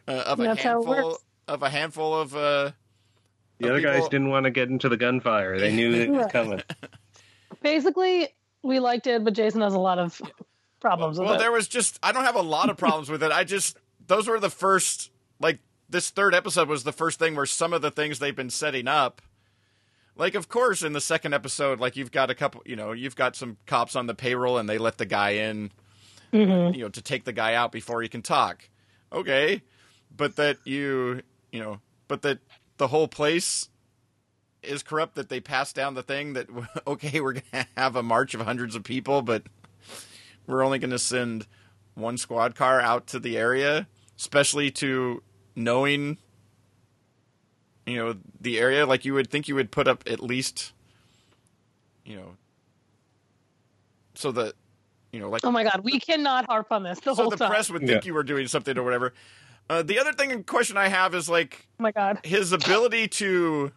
[0.07, 2.71] uh, of a That's how it handful of a handful of uh
[3.59, 5.59] The of other guys didn't want to get into the gunfire.
[5.59, 6.63] They knew it was coming.
[7.61, 8.29] Basically,
[8.63, 10.19] we liked it, but Jason has a lot of
[10.79, 11.37] problems with well it.
[11.37, 13.77] Well, there was just i don't have a lot of problems with it i just
[14.07, 17.81] those were the first like this third episode was the first thing where some of
[17.81, 19.21] the things they've been setting up
[20.19, 23.15] like of course in the second episode like you've got a couple you know you've
[23.15, 25.71] got some cops on the payroll and they let the guy in
[26.31, 26.75] Mhm.
[26.75, 28.69] you know to take the guy out before he can talk
[29.11, 29.63] okay
[30.15, 32.37] but that you you know but that
[32.77, 33.69] the whole place
[34.61, 36.47] is corrupt that they passed down the thing that
[36.87, 39.41] okay we're gonna have a march of hundreds of people but
[40.45, 41.47] we're only gonna send
[41.95, 45.23] one squad car out to the area especially to
[45.55, 46.17] knowing
[47.89, 50.73] you know the area like you would think you would put up at least
[52.05, 52.35] you know
[54.15, 54.53] so that
[55.11, 57.37] you know like Oh my god, we cannot harp on this the so whole the
[57.37, 57.49] time.
[57.49, 59.13] press would think you were doing something or whatever.
[59.69, 62.19] Uh, the other thing question I have is like oh my god.
[62.23, 63.71] his ability to,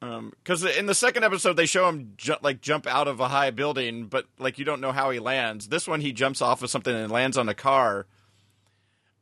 [0.00, 3.50] because in the second episode they show him ju- like jump out of a high
[3.50, 5.68] building, but like you don't know how he lands.
[5.68, 8.06] This one he jumps off of something and lands on a car.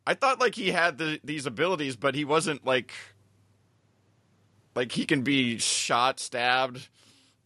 [0.07, 2.93] I thought like he had the, these abilities, but he wasn't like
[4.75, 6.89] like he can be shot, stabbed.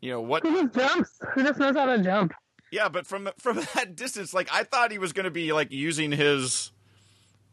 [0.01, 0.43] You know what?
[0.43, 1.11] Who just jumps?
[1.35, 2.33] Who just knows how to jump?
[2.71, 5.73] Yeah, but from from that distance, like I thought he was going to be like
[5.73, 6.73] using his,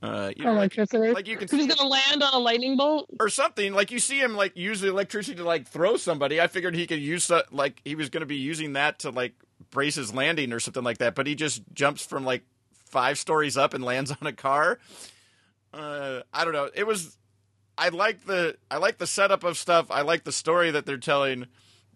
[0.02, 1.14] uh, you know, like, Electricity.
[1.14, 3.08] like you can see gonna land on a lightning bolt?
[3.20, 3.74] or something.
[3.74, 6.42] Like you see him like use the electricity to like throw somebody.
[6.42, 9.12] I figured he could use that, like he was going to be using that to
[9.12, 9.34] like
[9.70, 11.16] brace his landing or something like that.
[11.16, 12.44] But he just jumps from like
[12.88, 14.80] five stories up and lands on a car.
[15.74, 16.70] Uh, I don't know.
[16.74, 17.18] It was.
[17.78, 19.88] I like the I like the setup of stuff.
[19.90, 21.48] I like the story that they're telling.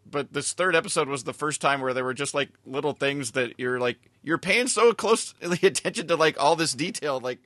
[0.10, 3.32] But this third episode was the first time where there were just like little things
[3.32, 7.40] that you're like you're paying so closely attention to like all this detail, like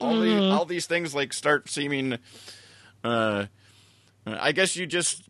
[0.00, 0.52] all the Mhm.
[0.52, 2.18] all these things like start seeming.
[3.02, 3.46] Uh,
[4.26, 5.22] I guess you just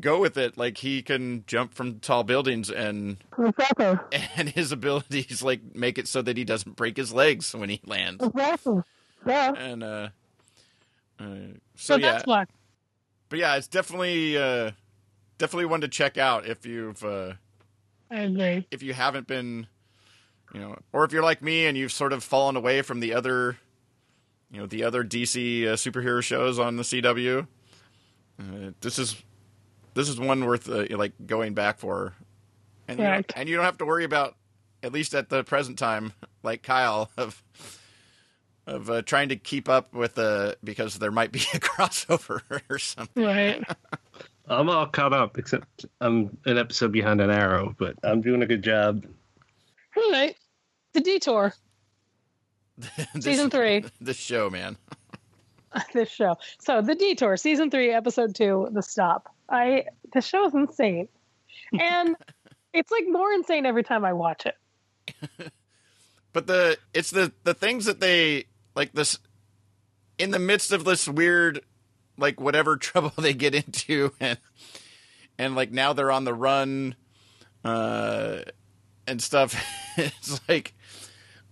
[0.00, 0.56] go with it.
[0.56, 3.98] Like he can jump from tall buildings, and Exactly.
[4.36, 7.80] and his abilities like make it so that he doesn't break his legs when he
[7.84, 8.24] lands.
[8.24, 8.82] Exactly.
[9.26, 9.52] Yeah.
[9.52, 10.08] And uh,
[11.18, 12.46] uh So, so yeah, that's why.
[13.28, 14.70] but yeah, it's definitely uh,
[15.38, 17.32] definitely one to check out if you've uh,
[18.10, 18.66] I agree.
[18.70, 19.66] if you haven't been,
[20.54, 23.12] you know, or if you're like me and you've sort of fallen away from the
[23.14, 23.58] other,
[24.50, 27.46] you know, the other DC uh, superhero shows on the CW.
[28.40, 29.16] Uh, this is
[29.94, 32.14] this is one worth uh, like going back for,
[32.86, 33.32] and you Right.
[33.36, 34.36] and you don't have to worry about
[34.82, 36.12] at least at the present time,
[36.44, 37.42] like Kyle of
[38.68, 42.78] of uh, trying to keep up with the because there might be a crossover or
[42.78, 43.24] something.
[43.24, 43.64] Right.
[44.50, 48.46] I'm all caught up, except I'm an episode behind an arrow, but I'm doing a
[48.46, 49.04] good job.
[49.96, 50.36] All right.
[50.92, 51.52] The detour.
[53.14, 53.84] This- Season three.
[54.00, 54.76] This show, man.
[55.92, 56.36] this show.
[56.60, 59.34] So the detour, season three, episode two, the stop.
[59.50, 61.08] I the show is insane,
[61.78, 62.16] and
[62.72, 65.52] it's like more insane every time I watch it.
[66.32, 69.18] but the it's the the things that they like this
[70.18, 71.60] in the midst of this weird
[72.16, 74.38] like whatever trouble they get into and
[75.38, 76.94] and like now they're on the run
[77.64, 78.40] uh
[79.06, 79.54] and stuff
[79.96, 80.74] it's like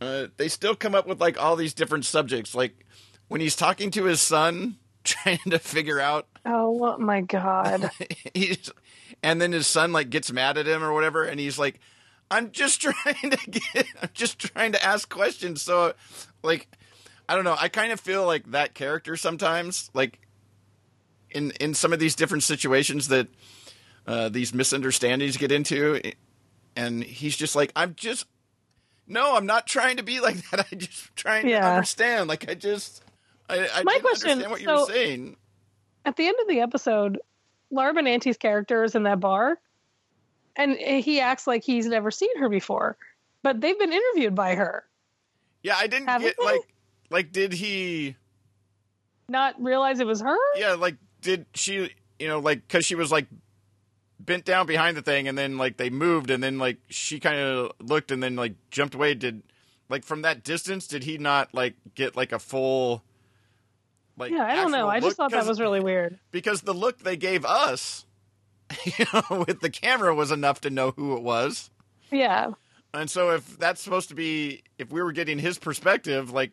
[0.01, 2.85] uh they still come up with like all these different subjects like
[3.29, 7.91] when he's talking to his son trying to figure out Oh my god!
[8.33, 8.71] he's
[9.21, 11.81] and then his son like gets mad at him or whatever and he's like
[12.31, 15.93] i'm just trying to get i'm just trying to ask questions so
[16.45, 16.69] like
[17.29, 17.57] i don't know.
[17.59, 20.19] I kind of feel like that character sometimes like
[21.31, 23.29] in in some of these different situations that
[24.07, 26.01] uh these misunderstandings get into
[26.77, 28.27] and he's just like i'm just
[29.09, 30.67] no i'm not trying to be like that.
[30.71, 32.29] I just trying to understand.
[32.29, 33.03] Like i just
[33.49, 35.37] i, I My question, understand what you so- were saying.
[36.05, 37.19] At the end of the episode,
[37.73, 39.59] Laura Benanti's character is in that bar,
[40.55, 42.97] and he acts like he's never seen her before,
[43.43, 44.85] but they've been interviewed by her.
[45.65, 46.45] yeah i didn't Haven't get they?
[46.45, 46.61] like
[47.11, 48.17] like did he
[49.29, 50.37] Not realize it was her.
[50.57, 53.27] yeah, like did she, you know, like because she was like
[54.21, 57.39] bent down behind the thing, and then like they moved, and then like she kind
[57.39, 59.15] of looked, and then like jumped away.
[59.15, 59.43] Did
[59.89, 63.03] like from that distance, did he not like get like a full?
[64.19, 64.89] Like Yeah, I don't know.
[64.89, 66.19] actual I just thought that was really weird.
[66.31, 68.07] because the look they gave us,
[68.85, 71.71] you know, with the camera was enough to know who it was.
[72.11, 72.53] Yeah,
[72.95, 76.53] And so if that's supposed to be if we were getting his perspective, like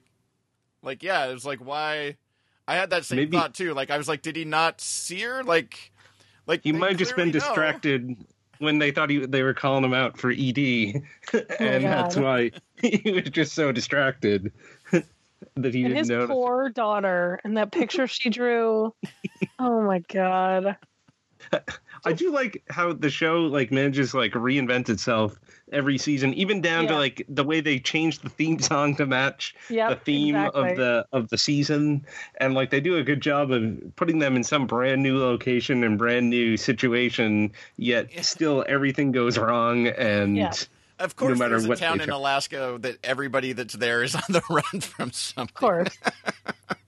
[0.83, 2.17] like yeah, it was like why
[2.67, 3.73] I had that same Maybe- thought too.
[3.73, 5.43] Like I was like, did he not see her?
[5.43, 5.91] Like
[6.45, 7.33] like He might have just been know.
[7.33, 8.15] distracted
[8.59, 11.01] when they thought he, they were calling him out for ED,
[11.33, 14.51] oh, and that's why he was just so distracted
[14.91, 15.03] that
[15.73, 16.27] he and didn't his notice.
[16.29, 18.93] poor daughter and that picture she drew.
[19.59, 20.77] Oh my god!
[22.05, 25.39] I do like how the show like manages like reinvent itself
[25.71, 29.55] every season, even down to like the way they change the theme song to match
[29.69, 30.71] Yep, the theme exactly.
[30.71, 32.05] of the of the season,
[32.37, 35.83] and like they do a good job of putting them in some brand new location
[35.83, 37.51] and brand new situation.
[37.77, 40.53] Yet still everything goes wrong, and Yeah.
[40.99, 42.09] Of course, no matter there's a what town in.
[42.11, 45.43] Alaska that everybody that's there is on the run from something.
[45.43, 45.97] Of course.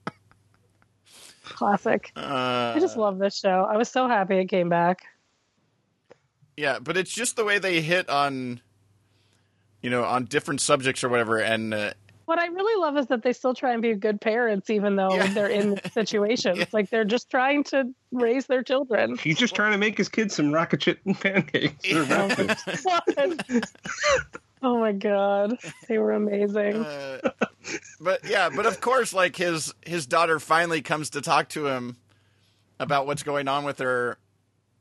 [1.56, 2.12] Classic.
[2.16, 3.66] Uh, I just love this show.
[3.68, 5.00] I was so happy it came back.
[6.56, 8.60] yeah, but it's just the way they hit on,
[9.82, 11.92] you know, on different subjects or whatever, and uh,
[12.26, 15.14] What I really love is that they still try and be good parents, even though
[15.14, 15.32] Yeah.
[15.32, 16.58] they're in situations.
[16.58, 16.64] Yeah.
[16.72, 19.16] Like they're just trying to raise their children.
[19.16, 21.90] he's just trying to make his kids some rocket chip pancakes.
[21.92, 22.54] or Yeah.
[24.66, 25.56] oh my god,
[25.88, 26.84] they were amazing.
[26.84, 27.20] Uh,
[28.00, 31.96] but yeah, but of course, like his his daughter finally comes to talk to him
[32.80, 34.18] about what's going on with her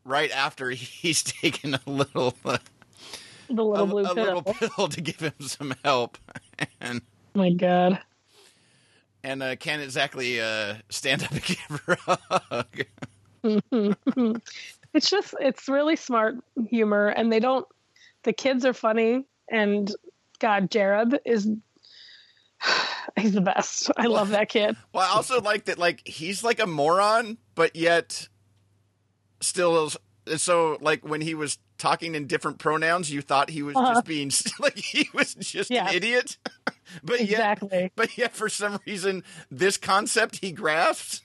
[0.03, 2.57] right after he's taken a little uh,
[3.49, 4.23] the a, little blue a pill.
[4.25, 6.17] little pill to give him some help,
[6.81, 7.01] and
[7.35, 7.99] Oh my god.
[9.23, 12.17] and uh, can't exactly uh, stand up and give her a
[12.49, 12.81] hug.
[14.93, 16.35] it's just it's really smart
[16.69, 17.67] humor and they don't
[18.23, 19.91] the kids are funny and
[20.39, 21.47] god jared is
[23.17, 26.59] he's the best i love that kid Well, I also like that, like he's like
[26.59, 28.27] a moron, but yet
[29.41, 29.97] still is.
[30.41, 33.93] So, like when he was talking in different pronouns, you thought he was Uh-huh.
[33.95, 35.89] just being like he was just Yes.
[35.91, 36.37] an idiot.
[37.03, 41.21] but yet, exactly but yet, for some reason, this concept he grasps,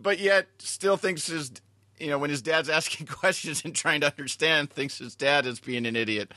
[0.00, 1.52] but yet still thinks his,
[2.00, 5.60] you know, when his dad's asking questions and trying to understand, thinks his dad is
[5.60, 6.32] being an idiot.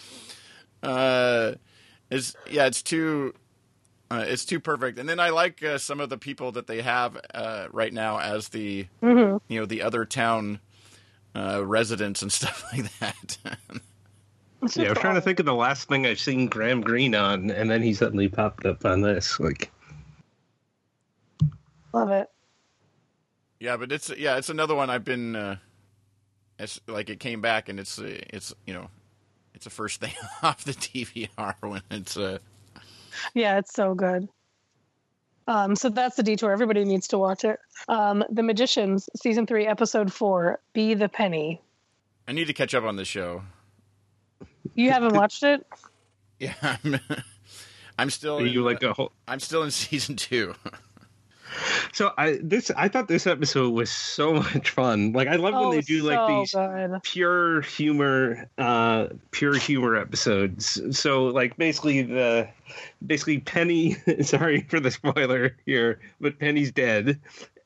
[0.83, 1.53] Uh,
[2.09, 3.33] is yeah, it's too,
[4.09, 4.97] uh, it's too perfect.
[4.99, 8.19] And then I like uh, some of the people that they have uh, right now
[8.19, 10.59] as the, hmm you know, the other town
[11.35, 13.37] uh, residents and stuff like that.
[14.75, 17.15] Yeah, I just was trying to think of the last thing I've seen Graham Greene
[17.15, 19.39] on, and then he suddenly popped up on this.
[19.39, 19.71] Like,
[21.93, 22.29] love it
[23.61, 25.35] Yeah, but it's yeah, it's another one I've been.
[25.35, 25.57] Uh,
[26.57, 28.87] it's like it came back, and it's uh, it's you know,
[29.53, 32.39] it's the first thing off the DVR when it's uh.
[33.35, 34.27] Yeah, it's so good.
[35.47, 36.51] Um, so that's the detour.
[36.51, 37.59] Everybody needs to watch it.
[37.87, 40.59] Um, the Magicians, season three, episode four.
[40.73, 41.61] Be the penny.
[42.27, 43.43] I need to catch up on this show.
[44.73, 45.65] You haven't watched it?
[46.39, 46.99] Yeah, I'm,
[47.99, 48.39] I'm still.
[48.39, 50.55] Are you in, like a whole I'm still in season two.
[51.93, 55.13] So I this I thought this episode was so much fun.
[55.13, 57.03] Like I love when Oh, they do like these good.
[57.03, 60.97] pure humor uh pure humor episodes.
[60.97, 62.47] So like basically the
[63.05, 67.19] basically Penny sorry for the spoiler here, but Penny's dead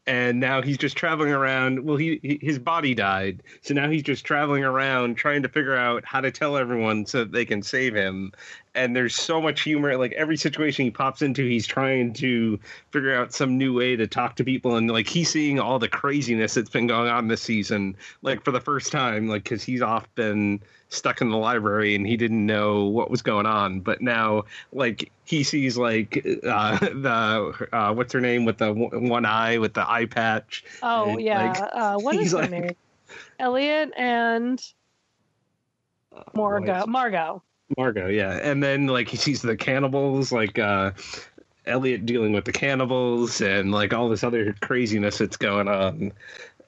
[0.07, 4.03] and now he's just traveling around well he, he his body died so now he's
[4.03, 7.63] just traveling around trying to figure out how to tell everyone so that they can
[7.63, 8.31] save him
[8.75, 12.59] and there's so much humor like every situation he pops into he's trying to
[12.91, 15.87] figure out some new way to talk to people and like he's seeing all the
[15.87, 19.81] craziness that's been going on this season like for the first time like because he's
[19.81, 20.59] off been
[20.89, 25.11] stuck in the library and he didn't know what was going on but now like
[25.23, 26.17] he sees like
[26.47, 30.63] uh the uh what's her name with the w- one eye with the eye patch
[30.83, 31.51] Oh and, yeah.
[31.51, 32.71] like, uh, what is her like- name?
[33.39, 34.61] Eliot and
[36.33, 36.85] Margo.
[36.87, 37.43] Margo.
[37.77, 38.33] Margo, yeah.
[38.41, 40.91] And then like he sees the cannibals, like uh
[41.65, 46.11] Eliot dealing with the cannibals and like all this other craziness that's going on.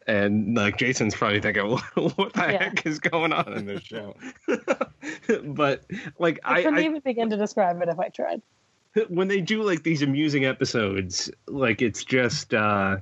[0.08, 2.64] And like Jason's probably thinking, what the Yeah.
[2.64, 4.16] heck is going on in this show?
[5.44, 5.86] but
[6.18, 8.42] like I I, couldn't I even begin to describe it if I tried.
[9.10, 12.98] when they do like these amusing episodes, like it's just uh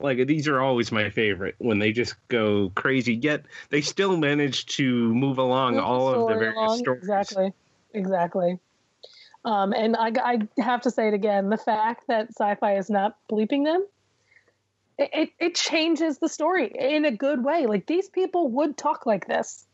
[0.00, 3.14] like these are always my favorite when they just go crazy.
[3.14, 6.78] Yet they still manage to move along Move all of the various along.
[6.78, 7.02] stories.
[7.02, 7.52] Exactly.
[7.94, 8.58] Exactly.
[9.44, 13.16] Um, and I, I have to say it again: the fact that Syfy is not
[13.30, 13.86] bleeping them,
[14.98, 17.66] it, it, it changes the story in a good way.
[17.66, 19.66] Like these people would talk like this.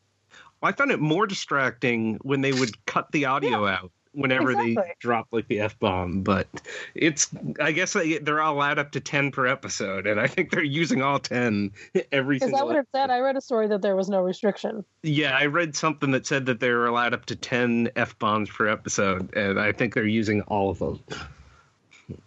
[0.62, 5.28] I found it more distracting when they would cut the audio out whenever they drop
[5.30, 6.22] like the f bomb.
[6.22, 6.48] But
[6.94, 7.28] it's
[7.60, 11.02] I guess they, they're allowed up to ten per episode, and I think they're using
[11.02, 11.72] all ten
[12.12, 12.58] every Is single.
[12.60, 13.10] that what it said?
[13.10, 14.84] I read a story that there was no restriction.
[15.02, 18.50] Yeah, I read something that said that they were allowed up to ten f bombs
[18.50, 21.00] per episode, and I think they're using all of them.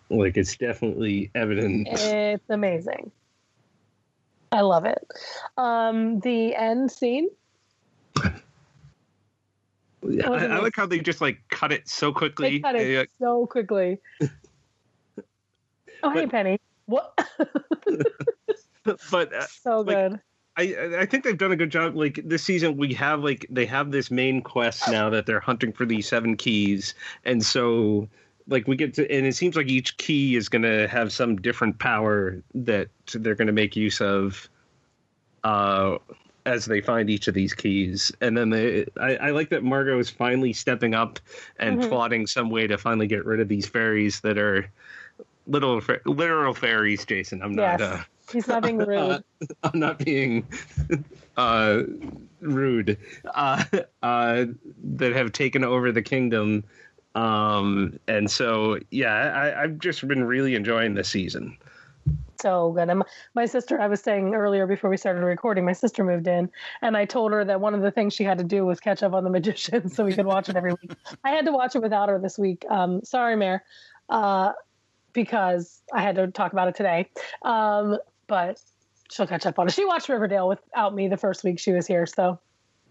[0.09, 1.87] Like it's definitely evident.
[1.91, 3.11] It's amazing.
[4.51, 5.05] I love it.
[5.57, 7.29] Um, the end scene.
[10.03, 12.49] I, I like how they just like cut it so quickly.
[12.49, 13.99] They cut it They, uh, so quickly.
[16.03, 16.59] oh, hey, Penny.
[16.85, 17.17] What?
[19.11, 20.19] but uh, so like, good.
[20.57, 21.95] I I think they've done a good job.
[21.95, 25.73] Like this season, we have like they have this main quest now that they're hunting
[25.73, 26.93] for these seven keys,
[27.25, 28.07] and so
[28.47, 31.35] like we get to, and it seems like each key is going to have some
[31.37, 34.49] different power that they're going to make use of,
[35.43, 35.97] uh,
[36.47, 38.11] as they find each of these keys.
[38.21, 41.19] And then they, I, I like that Margo is finally stepping up
[41.59, 41.89] and Mhm.
[41.89, 44.65] plotting some way to finally get rid of these fairies that are
[45.45, 47.05] little literal fairies.
[47.05, 47.79] Jason, I'm not.
[47.79, 47.81] Yes.
[47.81, 49.23] Uh, He's not being rude.
[49.63, 50.47] I'm not being
[51.37, 51.83] uh,
[52.41, 52.97] rude.
[53.33, 53.63] Uh,
[54.01, 54.45] uh,
[54.95, 56.63] that have taken over the kingdom,
[57.15, 61.57] um, and so yeah, I, I've just been really enjoying this season.
[62.39, 62.89] So good.
[62.89, 66.27] And my- my sister, I was saying earlier before we started recording, my sister moved
[66.27, 66.49] in,
[66.81, 69.03] and I told her that one of the things she had to do was catch
[69.03, 70.91] up on The Magician so we could watch it every week.
[71.23, 72.65] I had to watch it without her this week.
[72.69, 73.59] Um, sorry, Mary,
[74.09, 74.53] uh,
[75.13, 77.09] because I had to talk about it today.
[77.43, 78.61] Um, but
[79.11, 79.73] she'll catch up on it.
[79.73, 82.39] She watched Riverdale without me the first week she was here, so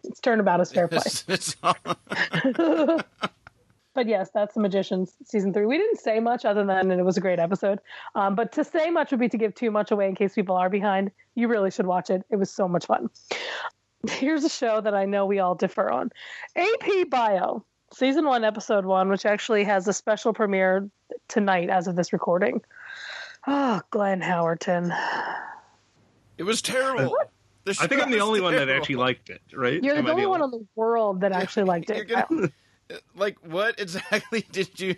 [0.04, 1.02] it's turnabout is fair play.
[3.96, 5.66] It's- it's all- but yes, that's the Magicians season three.
[5.66, 7.80] We didn't say much other than it was a great episode.
[8.14, 10.56] Um, but to say much would be to give too much away in case people
[10.56, 11.10] are behind.
[11.34, 12.24] You really should watch it.
[12.30, 13.10] It was so much fun.
[14.10, 16.12] Here's a show that I know we all differ on
[16.54, 20.88] AP Bio, season one, episode one, which actually has a special premiere
[21.28, 22.60] tonight as of this recording.
[23.46, 24.96] Oh, Glenn Howerton.
[26.38, 27.16] it was terrible.
[27.64, 29.40] The I think I'm the was only one that actually liked it.
[29.52, 29.82] Right?
[29.82, 32.52] You're Am the I only one in the world that actually liked You're it.
[32.88, 34.96] Gonna- like what exactly did you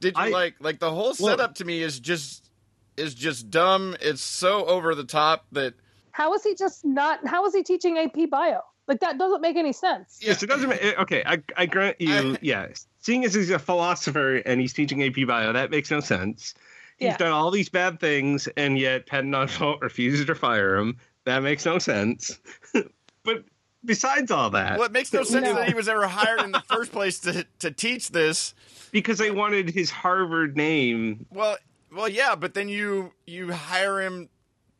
[0.00, 0.54] did you I- like?
[0.60, 2.50] Like the whole Well- setup to me is just
[2.96, 3.96] is just dumb.
[4.00, 5.74] It's so over the top that
[6.10, 7.26] How is he just not?
[7.26, 8.60] How is he teaching AP Bio?
[8.88, 10.18] Like that doesn't make any sense.
[10.20, 10.68] Yes, it doesn't.
[10.68, 12.32] ma- eh, Okay, I, I grant you.
[12.34, 12.66] I- yeah,
[13.00, 16.54] seeing as he's a philosopher and he's teaching AP Bio, that makes no sense.
[16.98, 17.16] He's Yeah.
[17.16, 20.98] done all these bad things, and yet Patton Oswalt refuses to fire him.
[21.24, 22.38] That makes no sense.
[23.24, 23.44] but
[23.84, 25.54] besides all that, well, it makes no sense No.
[25.54, 28.54] that he was ever hired in the first place to to teach this.
[28.90, 31.56] because they wanted his Harvard name, Well,
[31.94, 34.28] well, yeah, but then you you hire him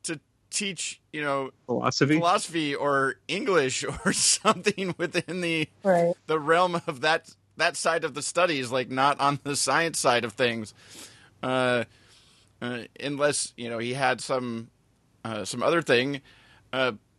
[0.05, 0.19] to
[0.51, 2.17] teach you know Philosophy.
[2.17, 6.15] philosophy or English or something within the Right.
[6.27, 10.25] the realm of that that side of the studies, like not on the science side
[10.25, 10.73] of things,
[11.43, 11.85] uh,
[12.63, 14.71] uh, unless you know he had some
[15.25, 16.21] uh, some other thing.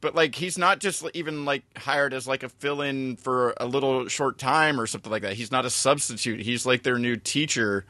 [0.04, 4.08] But like he's not just even like hired as like a fill-in for a little
[4.10, 5.34] short time or something like that.
[5.34, 6.42] He's not a substitute.
[6.42, 7.86] He's like their new teacher.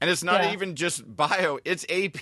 [0.00, 0.52] And it's not Yeah.
[0.52, 2.18] even just bio; it's AP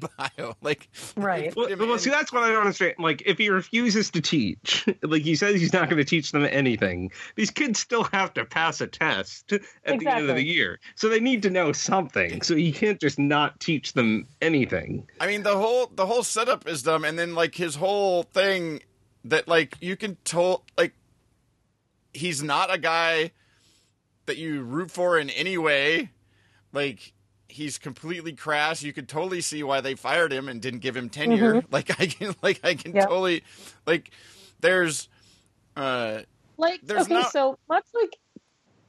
[0.36, 0.56] bio.
[0.62, 1.54] Like, Right.
[1.54, 2.94] Well, well, see, that's what I don't understand.
[2.98, 6.44] Like, if he refuses to teach, like he says he's not going to teach them
[6.50, 9.60] anything, these kids still have to pass a test at
[10.00, 10.80] the end of the year.
[10.96, 12.42] So they need to know something.
[12.42, 15.06] So he can't just not teach them anything.
[15.20, 18.80] I mean, the whole the whole setup is dumb, and then like his whole thing
[19.24, 20.94] that like you can tell like
[22.14, 23.30] he's not a guy
[24.26, 26.10] that you root for in any way.
[26.72, 27.12] Like
[27.48, 28.82] he's completely crass.
[28.82, 31.62] You could totally see why they fired him and didn't give him tenure.
[31.70, 33.04] Like I can like I can Yep.
[33.08, 33.42] totally
[33.86, 34.10] like
[34.60, 35.08] there's
[35.76, 36.20] uh
[36.56, 38.16] Like, There's okay, not- so much like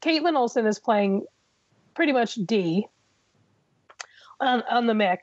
[0.01, 1.25] Kaitlin Olson is playing
[1.93, 2.87] pretty much Dee
[4.39, 5.19] on, on the Mick,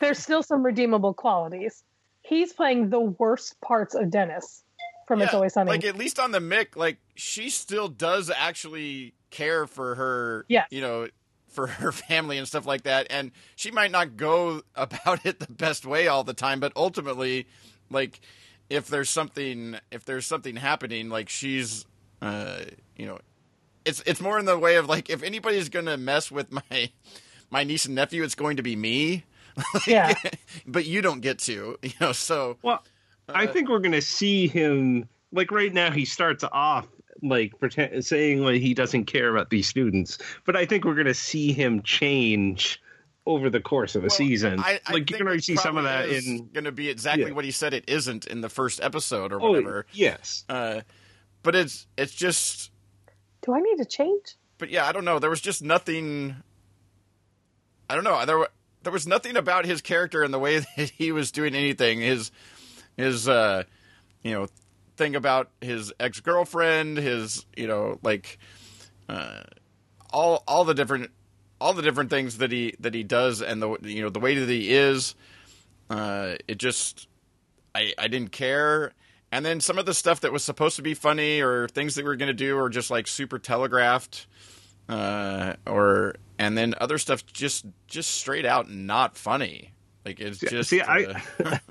[0.00, 1.84] there's still some redeemable qualities.
[2.24, 4.64] He's playing the worst parts of Dennis
[5.06, 5.70] from It's Always Sunny.
[5.70, 10.66] like at least on the Mick, like she still does actually care for her, Yes.
[10.70, 11.08] you know,
[11.48, 13.06] for her family and stuff like that.
[13.10, 17.46] And she might not go about it the best way all the time, but ultimately,
[17.90, 18.20] like
[18.70, 21.84] if there's something, if there's something happening, like she's,
[22.22, 22.60] uh,
[22.96, 23.18] you know,
[23.84, 26.90] it's it's more in the way of like if anybody's gonna mess with my
[27.50, 29.24] my niece and nephew, it's going to be me.
[29.86, 30.14] yeah.
[30.66, 32.12] but you don't get to, you know.
[32.12, 32.82] So Well,
[33.28, 35.08] I think we're going to see him.
[35.32, 36.86] Like right now, he starts off
[37.22, 41.06] like pretend, saying like he doesn't care about these students, but I think we're going
[41.06, 42.80] to see him change
[43.26, 44.60] over the course of a Well, season.
[44.60, 46.50] I, I like you think can already it see some of that in.
[46.52, 47.32] going to be exactly Yeah.
[47.32, 49.86] what he said it isn't in the first episode or Oh, whatever.
[49.92, 50.44] yes.
[50.48, 50.82] Uh,
[51.42, 52.70] but it's it's just,
[53.42, 54.36] Do I need to change?
[54.58, 55.18] but yeah, I don't know.
[55.18, 56.36] There was just nothing.
[57.88, 58.24] I don't know.
[58.26, 58.46] There wa-
[58.84, 62.00] there was nothing about his character and the way that he was doing anything.
[62.00, 62.30] His
[62.96, 63.64] his uh,
[64.22, 64.46] you know
[64.96, 66.98] thing about his ex girlfriend.
[66.98, 68.38] His you know like
[69.08, 69.42] uh,
[70.12, 71.10] all all the different
[71.60, 74.34] all the different things that he that he does and the you know the way
[74.34, 75.14] that he is
[75.90, 77.08] uh it just
[77.74, 78.92] i i didn't care
[79.32, 82.04] and then some of the stuff that was supposed to be funny or things that
[82.04, 84.26] we were going to do are just like super telegraphed
[84.88, 89.72] uh or and then other stuff just just straight out not funny
[90.04, 91.58] like it's just see, I- uh,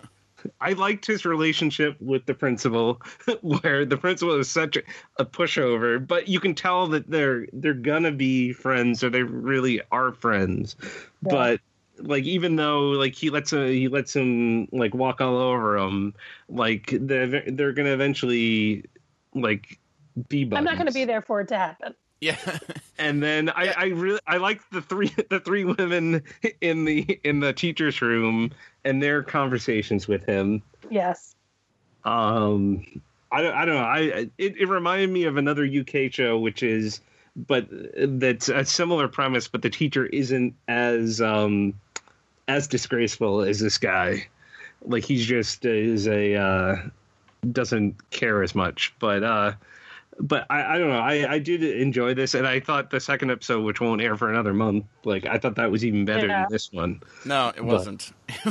[0.61, 3.01] I liked his relationship with the principal,
[3.41, 4.83] where the principal is such a,
[5.17, 9.81] a pushover, but you can tell that they're they're gonna be friends, or they really
[9.91, 10.75] are friends.
[11.21, 11.61] But
[11.97, 16.13] like, even though like he lets him, he lets him like walk all over him,
[16.49, 18.85] like they're they're gonna eventually
[19.33, 19.79] like
[20.27, 20.47] be.
[20.51, 21.95] I'm not going to be there for it to happen.
[22.23, 22.59] Yeah
[23.03, 26.23] And then I, I really I like the three the three women
[26.61, 28.51] in the in the teacher's room
[28.83, 30.61] and their conversations with him.
[30.89, 31.35] Yes.
[32.05, 33.01] Um,
[33.31, 33.81] I don't I don't know.
[33.81, 33.99] I
[34.37, 37.01] it, it reminded me of another UK show, which is
[37.35, 41.73] but that's a similar premise, but the teacher isn't as um
[42.47, 44.27] as disgraceful as this guy.
[44.85, 46.75] Like he's just is a uh,
[47.51, 49.53] doesn't care as much, but uh
[50.19, 50.99] but I, I don't know.
[50.99, 54.29] I, I did enjoy this, and I thought the second episode, which won't air for
[54.29, 56.41] another month, like I thought that was even better Yeah.
[56.43, 57.01] than this one.
[57.25, 58.11] No, it wasn't.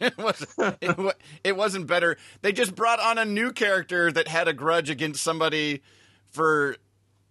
[0.00, 0.76] It wasn't.
[0.80, 1.16] It wasn't.
[1.16, 2.16] It, it wasn't better.
[2.42, 5.82] They just brought on a new character that had a grudge against somebody
[6.30, 6.76] for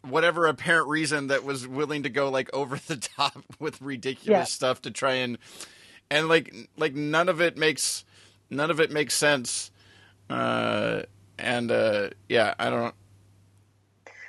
[0.08, 4.44] whatever apparent reason that was willing to go like over the top with ridiculous Yeah.
[4.44, 5.38] stuff to try and
[6.12, 8.06] and like like none of it makes
[8.52, 9.72] none of it makes sense.
[10.30, 11.02] Uh,
[11.40, 12.94] and uh, yeah, I don't.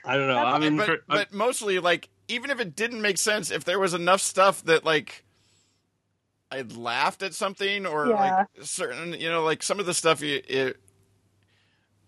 [0.05, 0.39] I don't know.
[0.39, 3.79] I mean, but, for- but mostly like even if it didn't make sense, if there
[3.79, 5.25] was enough stuff that like
[6.51, 8.15] I laughed at something or Yeah.
[8.15, 10.77] like certain, you know, like some of the stuff you, it,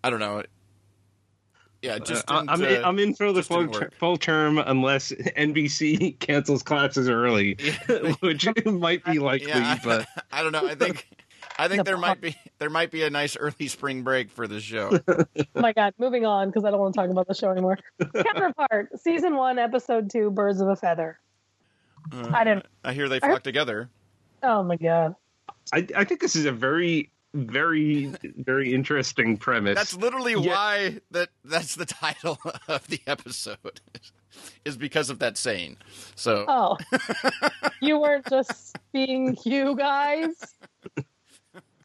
[0.02, 0.42] I don't know.
[1.80, 4.58] Yeah, just Uh, didn't, I'm, in, uh, I'm in for the full, ter- full term
[4.58, 7.56] unless NBC cancels classes early,
[8.20, 9.48] which might be likely.
[9.48, 10.66] yeah, But I don't know.
[10.66, 11.08] I think
[11.58, 14.30] I think The there pop- might be there might be a nice early spring break
[14.30, 14.98] for the show.
[15.08, 15.24] Oh
[15.54, 15.94] my God.
[15.98, 17.78] Moving on because I don't want to talk about the show anymore.
[18.14, 21.18] Counterpart, season one, episode two, Birds of a Feather.
[22.12, 22.66] Uh, I didn't.
[22.84, 23.88] I hear they flock together.
[24.42, 25.14] Oh my God.
[25.72, 29.76] I, I think this is a very, very, very interesting premise.
[29.76, 30.50] That's literally Yeah.
[30.50, 32.38] why that that's the title
[32.68, 33.80] of the episode
[34.64, 35.76] is because of that saying.
[36.16, 36.76] So Oh.
[37.80, 40.56] you weren't just being you guys.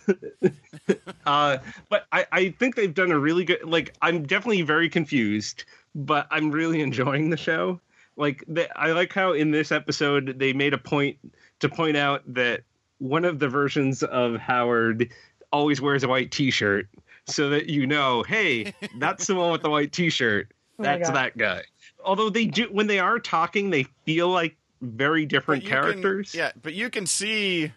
[1.25, 1.57] uh,
[1.89, 3.63] but I, I think they've done a really good.
[3.63, 7.79] Like, I'm definitely very confused, but I'm really enjoying the show.
[8.15, 11.17] Like, they, I like how in this episode they made a point
[11.59, 12.61] to point out that
[12.99, 15.11] one of the versions of Howard
[15.51, 16.87] always wears a white T-shirt,
[17.25, 20.51] so that you know, hey, that's the one with the white T-shirt.
[20.79, 21.15] Oh That's God.
[21.15, 21.63] that guy.
[22.05, 25.83] Although they do, when they are talking, they feel like very different But you can-
[25.83, 26.35] characters.
[26.35, 27.71] yeah, but you can see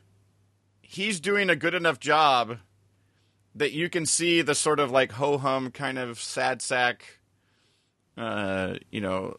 [0.90, 2.58] he's doing a good enough job
[3.54, 7.20] that you can see the sort of like ho hum kind of sad sack,
[8.16, 9.36] uh, you know,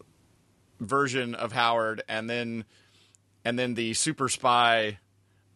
[0.80, 2.64] version of Howard, and then
[3.44, 5.00] and then the super spy,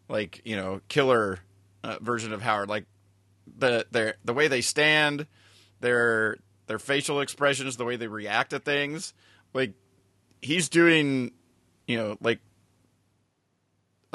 [0.09, 1.39] like you know, killer
[1.81, 2.83] uh, version of Howard, like
[3.57, 5.27] the their the way they stand,
[5.79, 6.35] their
[6.67, 9.13] their facial expressions, the way they react to things,
[9.53, 9.71] like
[10.41, 11.31] he's doing,
[11.87, 12.39] you know, like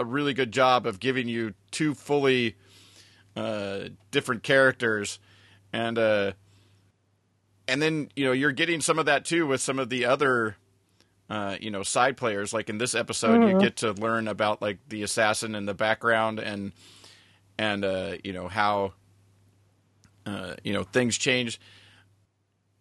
[0.00, 2.56] a really good job of giving you two fully
[3.36, 5.18] uh, different characters,
[5.72, 6.32] and uh,
[7.68, 10.56] and then you know you're getting some of that too with some of the other.
[11.28, 12.52] Uh, you know, side players.
[12.52, 16.40] Like in this episode, you get to learn about like the assassin in the background
[16.40, 16.72] and
[17.56, 18.94] and uh, you know how
[20.26, 21.60] uh, you know things change.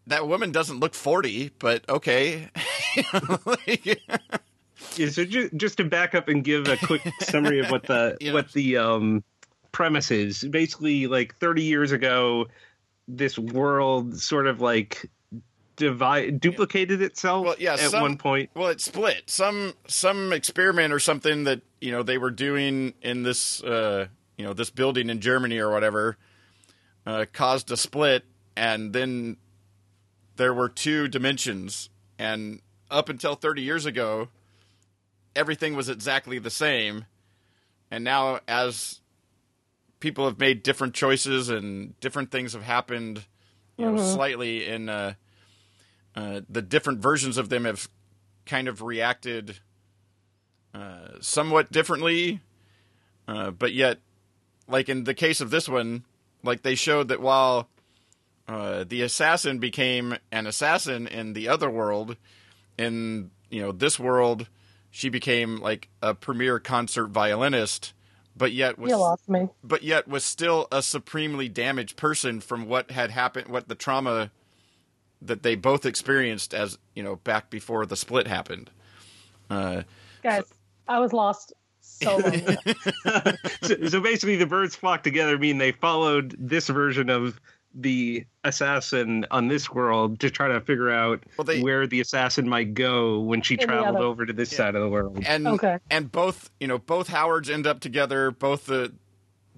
[0.08, 2.50] That woman doesn't look forty, but okay.
[3.46, 4.02] Like-
[4.96, 8.18] Yeah, so ju- just to back up and give a quick summary of what the
[8.20, 8.34] Yeah.
[8.34, 9.24] what the um,
[9.72, 12.48] premise is, basically, like 30 years ago,
[13.08, 15.10] this world sort of like
[15.76, 18.50] divide duplicated itself Well, yeah, at some- one point.
[18.54, 19.24] Well, it split.
[19.30, 24.08] Some some experiment or something that you know they were doing in this uh,
[24.38, 26.18] you know this building in Germany or whatever
[27.06, 28.24] uh, caused a split,
[28.58, 29.38] and then
[30.36, 32.62] there were two dimensions, and
[32.92, 34.28] up until thirty years ago,
[35.40, 37.06] everything was exactly the same,
[37.90, 39.00] and now as
[40.02, 43.26] people have made different choices and different things have happened,
[43.78, 44.90] you know, slightly in.
[44.90, 45.14] Uh,
[46.16, 47.88] uh, the different versions of them have
[48.46, 49.60] kind of reacted
[50.74, 52.42] uh, somewhat differently,
[53.28, 54.00] uh, but yet,
[54.68, 56.04] like in the case of this one,
[56.44, 57.70] like they showed that while
[58.48, 62.18] uh, the assassin became an assassin in the other world,
[62.78, 64.48] in you know this world,
[64.92, 67.94] she became like a premier concert violinist,
[68.36, 69.48] but yet was You lost me.
[69.64, 74.32] but yet was still a supremely damaged person from what had happened, what the trauma
[75.22, 78.70] that they both experienced as you know back before the split happened.
[79.50, 79.84] Uh,
[80.24, 80.44] Guys,
[80.88, 82.34] I was lost so long.
[82.36, 82.56] ago.
[83.64, 87.40] so, so basically, the birds flock together mean they followed this version of
[87.76, 92.50] the assassin on this world to try to figure out Well, they- where the assassin
[92.50, 95.24] might go when she traveled other- over to this side of the world.
[95.28, 95.78] and Okay.
[95.92, 98.32] and both you know both Howards end up together.
[98.32, 98.92] Both the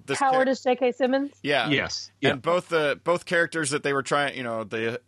[0.04, 0.92] this Howard char- is J.K.
[0.92, 1.30] Simmons.
[1.42, 2.10] yeah Yes.
[2.20, 2.30] Yeah.
[2.30, 4.98] and both the both characters that they were trying you know they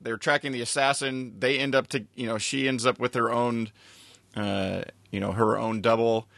[0.00, 1.34] they were tracking the assassin.
[1.38, 3.70] They end up to you know she ends up with her own
[4.36, 6.28] uh, you know her own double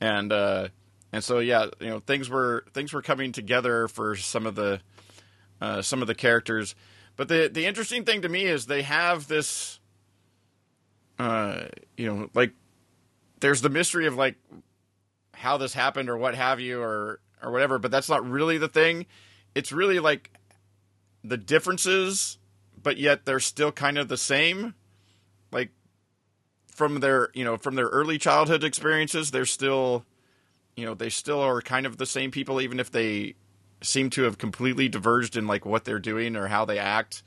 [0.00, 0.68] and uh,
[1.12, 4.80] and so yeah you know things were things were coming together for some of the
[5.62, 6.74] uh, some of the characters.
[7.16, 9.78] But the the interesting thing to me is they have this,
[11.20, 12.52] uh, you know, like
[13.38, 14.34] there's the mystery of like
[15.34, 17.78] how this happened or what have you or or whatever.
[17.78, 19.06] But that's not really the thing.
[19.54, 20.32] It's really like
[21.22, 22.38] the differences,
[22.82, 24.74] but yet they're still kind of the same.
[25.52, 25.70] Like
[26.66, 30.06] from their you know from their early childhood experiences, they're still,
[30.74, 33.36] you know, they still are kind of the same people, even if they
[33.82, 37.22] seem to have completely diverged in like what they're doing or how they act.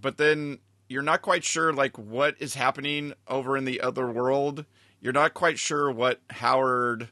[0.00, 0.58] But then
[0.88, 4.64] you're not quite sure like what is happening over in the other world.
[5.00, 7.08] You're not quite sure what Howard.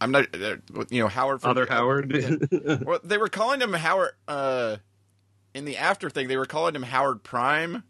[0.00, 0.56] I'm not, uh,
[0.88, 2.82] you know, Howard from Other the- Howard.
[2.86, 4.12] well, they were calling him Howard.
[4.26, 4.76] Uh,
[5.54, 7.82] in the after thing, they were calling him Howard Prime,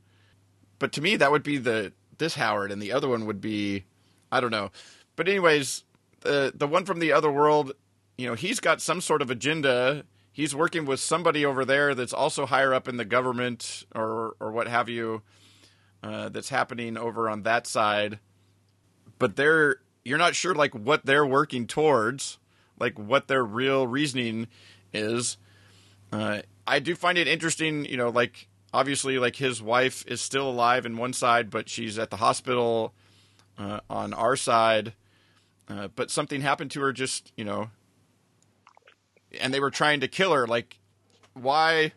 [0.78, 3.84] but to me, that would be the this Howard, and the other one would be,
[4.32, 4.70] I don't know.
[5.14, 5.84] But anyways,
[6.20, 7.72] the the one from the other world,
[8.20, 10.04] you know, he's got some sort of agenda.
[10.30, 14.52] He's working with somebody over there that's also higher up in the government or or
[14.52, 15.22] what have you.
[16.02, 18.18] Uh, that's happening over on that side,
[19.18, 22.38] but they're you're not sure like what they're working towards,
[22.78, 24.46] like what their real reasoning
[24.94, 25.36] is.
[26.10, 30.48] Uh, I do find it interesting, you know, like obviously, like his wife is still
[30.48, 32.94] alive in one side, but she's at the hospital
[33.58, 34.94] uh, on our side.
[35.68, 37.70] Uh, but something happened to her, just you know,
[39.39, 40.47] and they were trying to kill her.
[40.47, 40.78] Like,
[41.35, 41.93] why?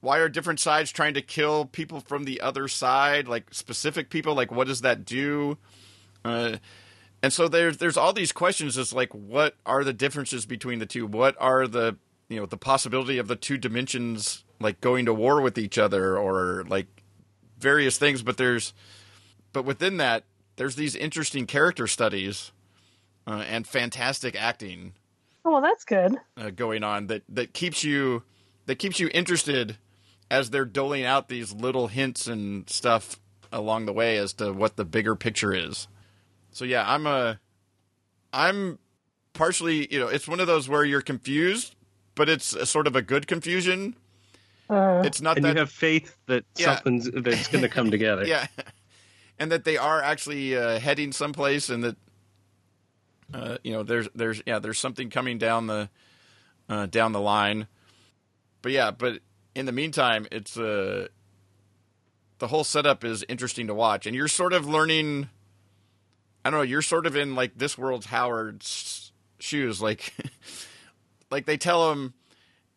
[0.00, 3.26] Why are different sides trying to kill people from the other side?
[3.26, 4.34] Like specific people?
[4.34, 5.56] Like, what does that do?
[6.24, 6.56] Uh,
[7.22, 8.76] and so there's there's all these questions.
[8.76, 11.06] It's like, what are the differences between the two?
[11.06, 11.96] What are the
[12.28, 16.18] you know the possibility of the two dimensions like going to war with each other
[16.18, 16.86] or like
[17.58, 18.22] various things?
[18.22, 18.74] But there's
[19.54, 20.24] but within that,
[20.56, 22.52] there's these interesting character studies
[23.26, 24.92] uh, and fantastic acting
[25.44, 26.16] Oh, well, that's good.
[26.36, 28.22] uh, going on that that keeps you
[28.66, 29.76] that keeps you interested
[30.30, 33.20] as they're doling out these little hints and stuff
[33.52, 35.86] along the way as to what the bigger picture is.
[36.50, 37.38] So yeah, I'm a
[38.32, 38.78] I'm
[39.34, 41.74] partially, you know, it's one of those where you're confused,
[42.14, 43.96] but it's a sort of a good confusion.
[44.70, 46.76] Uh, It's not and that you have faith that Yeah.
[46.76, 48.24] something's that's going to come together.
[48.26, 48.46] yeah,
[49.38, 51.96] and that they are actually uh, heading someplace, and that
[53.32, 55.88] uh, you know there's there's yeah there's something coming down the
[56.68, 57.66] uh, down the line.
[58.62, 59.20] But yeah, but
[59.54, 61.08] in the meantime, it's uh,
[62.38, 65.28] the whole setup is interesting to watch, and you're sort of learning.
[66.44, 66.64] I don't know.
[66.64, 70.14] You're sort of in like this world's Howard's shoes, like
[71.30, 72.14] like they tell him,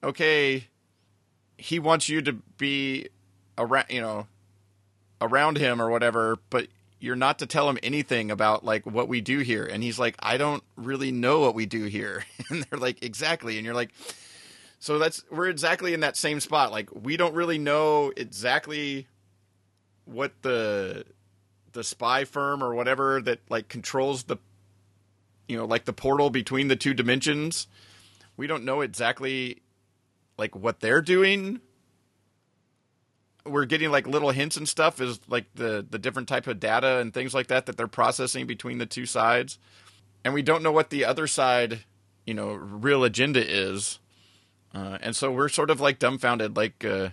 [0.04, 0.68] okay,
[1.58, 3.10] he wants you to be
[3.58, 4.28] around, you know,
[5.22, 6.68] around him or whatever, but
[7.00, 9.66] you're not to tell him anything about like what we do here.
[9.66, 12.24] And he's like, I don't really know what we do here.
[12.50, 13.58] And they're like, exactly.
[13.58, 13.92] And you're like,
[14.80, 16.72] so that's we're exactly in that same spot.
[16.72, 19.08] Like we don't really know exactly
[20.06, 21.04] what the
[21.74, 24.38] the spy firm or whatever that like controls the
[25.48, 27.68] you know like the portal between the two dimensions.
[28.38, 29.62] We don't know exactly
[30.38, 31.60] like what they're doing
[33.50, 36.98] we're getting like little hints and stuff is like the the different type of data
[36.98, 39.60] and things like that that they're processing between the two sides.
[40.24, 41.80] And we don't know what the other side
[42.26, 44.00] you know real agenda is.
[44.74, 47.10] Uh, and so we're sort of like dumbfounded like uh,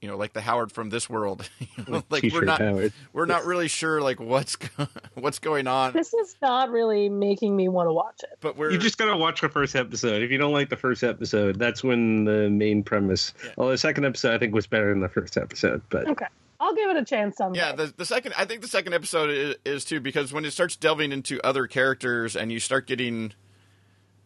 [0.00, 2.92] you know like the howard from this world You know, like we're not Howard.
[3.12, 7.54] we're not really sure like what's go- what's going on this is not really making
[7.54, 8.38] me want to watch it.
[8.40, 10.22] but we're You just gotta watch the first episode.
[10.22, 13.34] If you don't like the first episode, that's when the main premise.
[13.56, 16.26] Well, the second episode I think was better than the first episode, but Okay,
[16.60, 17.58] I'll give it a chance someday.
[17.60, 20.52] Yeah, the the second I think the second episode is, is too because when it
[20.52, 23.32] starts delving into other characters and you start getting,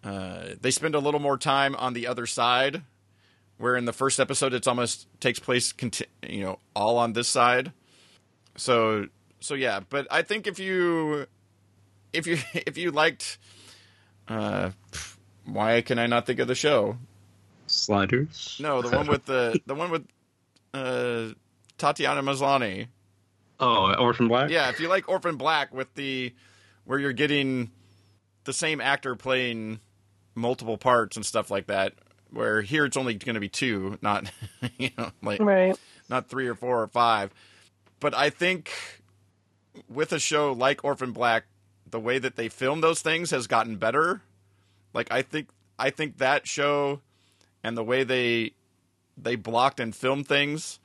[0.04, 2.82] uh, they spend a little more time on the other side,
[3.58, 7.28] where in the first episode it's almost takes place, conti- you know, all on this
[7.28, 7.72] side.
[8.56, 9.06] So
[9.40, 11.26] so yeah, but I think if you
[12.12, 13.38] if you if you liked,
[14.28, 14.70] uh,
[15.44, 16.96] why can I not think of the show?
[17.66, 18.58] sliders.
[18.60, 20.06] No, the one with the the one with
[20.72, 21.28] uh,
[21.78, 22.88] Tatiana Maslany.
[23.60, 24.50] Oh, Orphan Black.
[24.50, 26.34] Yeah, if you like Orphan Black with the
[26.84, 27.70] where you're getting
[28.44, 29.80] the same actor playing
[30.34, 31.94] multiple parts and stuff like that,
[32.34, 34.30] where here it's only going to be two, not
[34.78, 35.78] you know like right.
[36.08, 37.32] not three or four or five.
[38.00, 38.70] But I think
[39.88, 41.44] with a show like Orphan Black,
[41.88, 44.22] the way that they film those things has gotten better.
[44.92, 47.00] Like I think I think that show
[47.62, 48.52] and the way they
[49.16, 50.80] they blocked and filmed things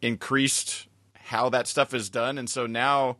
[0.00, 3.16] increased how that stuff is done and so now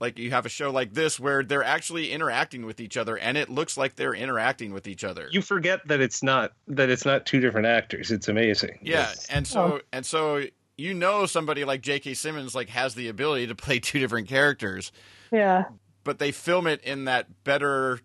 [0.00, 3.36] like you have a show like this where they're actually interacting with each other and
[3.38, 5.28] it looks like they're interacting with each other.
[5.32, 8.10] You forget that it's not that it's not two different actors.
[8.10, 8.78] It's amazing.
[8.82, 10.42] Yeah, It's- and so and so
[10.76, 12.12] you know somebody like J.K.
[12.14, 14.92] Simmons like has the ability to play two different characters,
[15.32, 15.64] Yeah.
[16.04, 18.00] but they film it in that better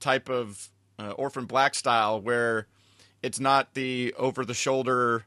[0.00, 0.68] type of
[0.98, 2.66] uh, Orphan Black style where
[3.22, 5.24] it's not the over the shoulder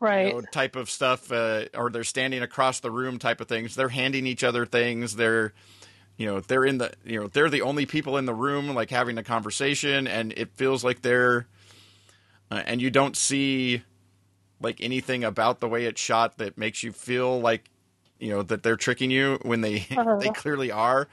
[0.00, 0.28] Right.
[0.28, 3.74] you know, type of stuff, uh, or they're standing across the room type of things.
[3.74, 5.16] They're handing each other things.
[5.16, 5.52] They're
[6.16, 8.90] you know they're in the you know they're the only people in the room like
[8.90, 11.46] having a conversation, and it feels like they're
[12.50, 13.82] uh, and you don't see
[14.60, 17.70] like anything about the way it's shot that makes you feel like
[18.18, 20.16] you know that they're tricking you when they Uh-huh.
[20.18, 21.08] they clearly are.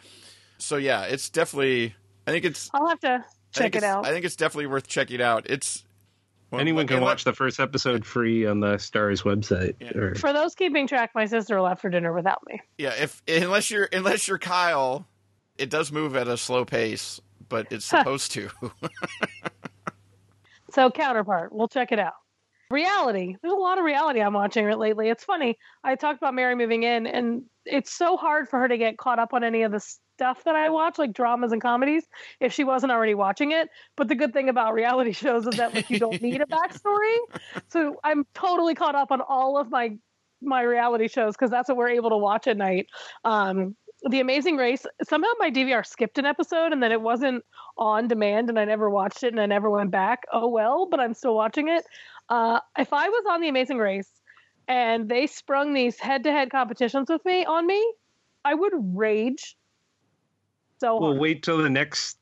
[0.58, 1.96] So yeah, it's definitely.
[2.28, 2.70] I think it's.
[2.74, 4.06] I'll have to check it out.
[4.06, 5.46] I think it's definitely worth checking out.
[5.50, 5.84] It's
[6.52, 9.76] well, Anyone like- can watch the first episode free on the Starz website.
[9.80, 9.98] Yeah.
[9.98, 12.62] Or, For those keeping track, my sister left for dinner without me.
[12.78, 15.08] Yeah, if unless you're unless you're Kyle,
[15.58, 17.20] it does move at a slow pace,
[17.50, 18.50] but it's supposed to.
[20.72, 22.16] So counterpart, we'll check it out.
[22.70, 23.36] Reality.
[23.42, 25.08] There's a lot of reality I'm watching it lately.
[25.08, 25.58] It's funny.
[25.84, 29.20] I talked about Mary moving in, and it's so hard for her to get caught
[29.20, 29.80] up on any of the
[30.16, 32.06] stuff that I watch, like dramas and comedies,
[32.40, 33.70] if she wasn't already watching it.
[33.96, 37.18] But the good thing about reality shows is that like you don't need a backstory.
[37.68, 39.98] So I'm totally caught up on all of my
[40.42, 42.88] my reality shows because that's what we're able to watch at night.
[43.24, 43.76] Um,
[44.10, 44.86] the Amazing Race.
[45.04, 47.44] Somehow my DVR skipped an episode, and then it wasn't
[47.78, 50.24] on demand, and I never watched it, and I never went back.
[50.32, 51.84] Oh well, but I'm still watching it.
[52.30, 54.10] Uh, if I was on the Amazing Race
[54.68, 57.94] and they sprung these head-to-head competitions with me on me,
[58.44, 59.56] I would rage
[60.80, 61.22] So Well, hard.
[61.22, 62.18] wait till the next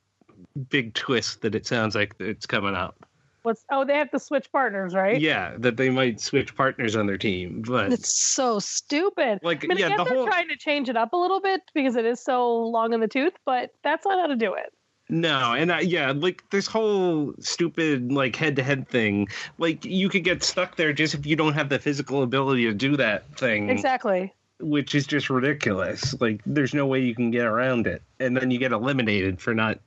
[0.69, 2.95] big twist that it sounds like it's coming up.
[3.43, 5.19] What's oh they have to switch partners, right?
[5.19, 9.39] Yeah, that they might switch partners on their team, but It's so stupid.
[9.43, 11.17] like I mean, I yeah, guess the they're whole trying to change it up a
[11.17, 14.35] little bit because it is so long in the tooth, but that's not how to
[14.35, 14.71] do it.
[15.09, 19.27] No, and I, yeah, like this whole stupid like head-to-head thing,
[19.57, 22.73] like you could get stuck there just if you don't have the physical ability to
[22.73, 24.33] do that thing, Exactly.
[24.63, 26.19] Which is just ridiculous.
[26.19, 29.53] Like there's no way you can get around it, and then you get eliminated for
[29.53, 29.79] not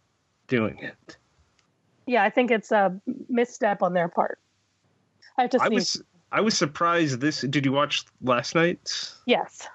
[0.49, 1.17] doing it.
[2.07, 2.99] Yeah, I think it's a
[3.29, 4.39] misstep on their part.
[5.39, 6.03] I have to I was
[6.33, 7.21] I was surprised.
[7.21, 9.17] This did you watch last night's?
[9.27, 9.67] Yes.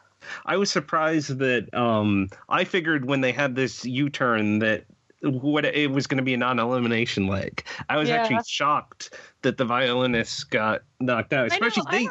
[0.45, 4.85] I was surprised that um I figured when they had this U-turn that
[5.23, 7.63] what it was going to be a non-elimination leg.
[7.89, 8.15] I was Yeah.
[8.15, 12.09] actually shocked that the violinist got knocked out, I know, especially I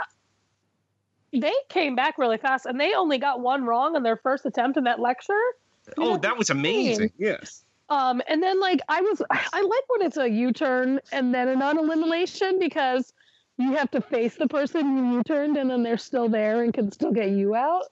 [1.33, 1.53] they.
[1.68, 4.85] came back really fast, and they only got one wrong on their first attempt in
[4.85, 5.33] that lecture.
[5.97, 7.12] You know, Oh, that was amazing!
[7.18, 11.49] Yes, Um, and then like I was, I like when it's a U-turn and then
[11.49, 13.12] a non-elimination because
[13.59, 16.91] you have to face the person you U-turned, and then they're still there and can
[16.93, 17.85] still get you out.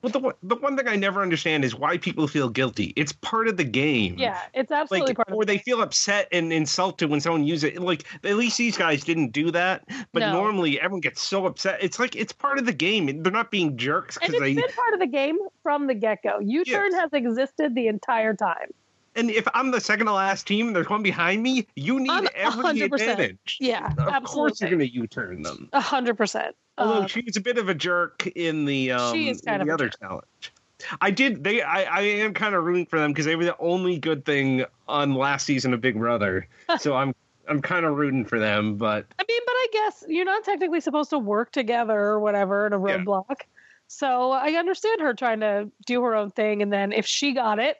[0.00, 2.92] But the one- the one thing I never understand is why people feel guilty.
[2.96, 4.16] It's part of the game.
[4.18, 7.44] Yeah, it's absolutely Like, part of or the they feel upset and insulted when someone
[7.44, 7.82] uses it.
[7.82, 9.84] Like, at least these guys didn't do that.
[10.12, 10.32] But No.
[10.32, 11.78] normally, everyone gets so upset.
[11.82, 13.22] It's like it's part of the game.
[13.22, 14.62] They're not being jerks And because it's they.
[14.62, 16.38] been part of the game from the get-go.
[16.40, 17.00] U-turn Yes.
[17.00, 18.70] has existed the entire time.
[19.18, 22.10] And if I'm the second to last team and there's one behind me, you need
[22.10, 22.84] I'm every 100%.
[22.84, 23.56] advantage.
[23.60, 24.56] Yeah, Of course, absolutely.
[24.60, 25.68] you're going to U-turn them.
[25.72, 26.54] A hundred percent.
[26.78, 29.62] Although Um, she's a bit of a jerk in the um, She is kind in
[29.62, 30.00] of the a other jerk.
[30.00, 30.52] challenge.
[31.00, 31.42] I did.
[31.42, 31.60] They.
[31.60, 31.82] I.
[31.82, 35.14] I am kind of rooting for them because they were the only good thing on
[35.14, 36.46] last season of Big Brother.
[36.78, 37.12] so I'm.
[37.48, 40.80] I'm kind of rooting for them, but I mean, but I guess you're not technically
[40.80, 42.98] supposed to work together or whatever in a Yeah.
[42.98, 43.40] roadblock.
[43.88, 47.58] So I understand her trying to do her own thing, and then if she got
[47.58, 47.78] it,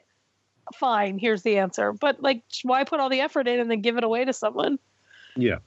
[0.75, 1.17] fine.
[1.17, 1.93] Here's the answer.
[1.93, 4.79] But like, why put all the effort in and then give it away to someone?
[5.35, 5.59] yeah.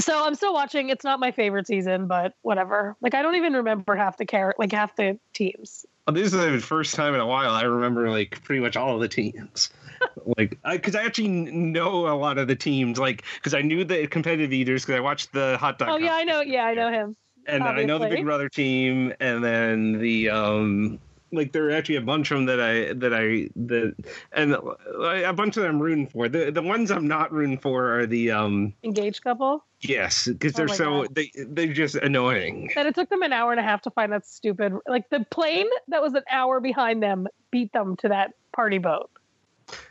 [0.00, 0.88] So I'm still watching.
[0.88, 2.96] It's not my favorite season, but whatever.
[3.00, 5.84] Like I don't even remember half the char- like half the teams.
[6.06, 8.94] Well, This is the first time in a while I remember like pretty much all
[8.94, 9.70] of the teams.
[10.38, 14.06] like, because I, actually know a lot of the teams, like because I knew the
[14.06, 15.90] competitive eaters because I watched the hot dog.
[15.90, 16.40] Oh yeah, I know.
[16.40, 17.16] Yeah, I know him.
[17.46, 18.08] and then I know the.
[18.08, 20.98] Big Brother team, and then the um,
[21.32, 23.94] like there are actually a bunch of them that I that I that
[24.32, 26.28] and a bunch of them I'm rooting for.
[26.28, 29.64] The the ones I'm not rooting for are the um, Engaged couple.
[29.80, 31.14] yes, because Oh they're so God.
[31.14, 32.70] they they're just annoying.
[32.74, 35.24] That it took them an hour and a half to find that stupid like the
[35.30, 39.10] plane that was an hour behind them beat them to that party boat.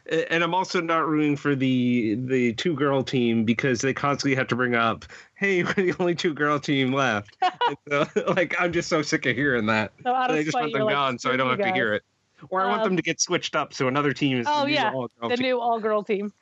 [0.10, 4.48] And I'm also not rooting for the the two girl team because they constantly have
[4.48, 5.06] to bring up,
[5.36, 7.38] "Hey, we're the only two girl team left."
[7.90, 8.06] So,
[8.36, 9.94] like I'm just so sick of hearing that.
[10.04, 11.72] So out of I just spite, want them like, gone so I don't have "Screw
[11.72, 12.04] to hear it.
[12.50, 14.68] Or I want Um, them to get switched up so another team is Oh, the
[14.68, 15.44] new yeah, all-girl the team.
[15.44, 16.34] new all girl team.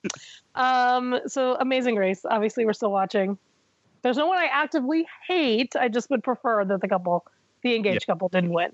[0.55, 2.21] Um, so Amazing Race.
[2.25, 3.37] Obviously, we're still watching.
[4.01, 5.75] There's no one I actively hate.
[5.75, 7.25] I just would prefer that the couple,
[7.63, 8.71] the engaged couple, didn't win.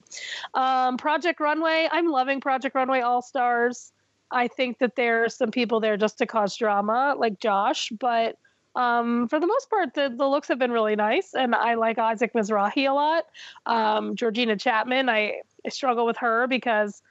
[0.53, 1.89] Um, Project Runway.
[1.91, 3.91] I'm loving Project Runway All Stars.
[4.31, 8.37] I think that there are some people there just to cause drama, like Josh, but.
[8.77, 11.97] Um, for the most part, the, the looks have been really nice, and I like
[11.97, 13.23] Isaac Mizrahi a lot.
[13.65, 17.01] Um, Georgina Chapman, I, I struggle with her because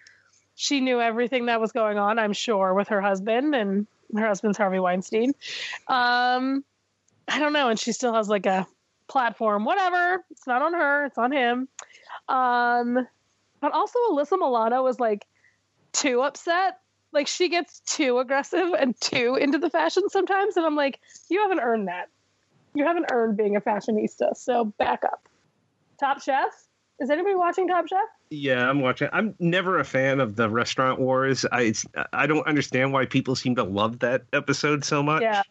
[0.57, 4.59] she knew everything that was going on, I'm sure, with her husband, and her husband's
[4.59, 5.33] Harvey Weinstein.
[5.89, 6.65] Um,
[7.29, 8.67] I don't know, and she still has like a
[9.09, 9.65] platform.
[9.65, 11.69] Whatever, it's not on her, it's on him.
[12.29, 13.07] Um,
[13.61, 15.27] but also Alyssa Milano was like
[15.93, 16.79] too upset.
[17.15, 21.01] Like she gets too aggressive and too into the fashion sometimes, and I'm like,
[21.31, 22.09] you haven't earned that.
[22.75, 25.29] You haven't earned being a fashionista, so back up.
[25.99, 26.53] Top Chef.
[27.01, 27.99] Is anybody watching Top Chef?
[28.31, 29.09] Yeah, I'm watching.
[29.13, 31.47] I'm never a fan of the restaurant wars.
[31.51, 31.73] I
[32.13, 35.23] I don't understand why people seem to love that episode so much.
[35.23, 35.43] Yeah.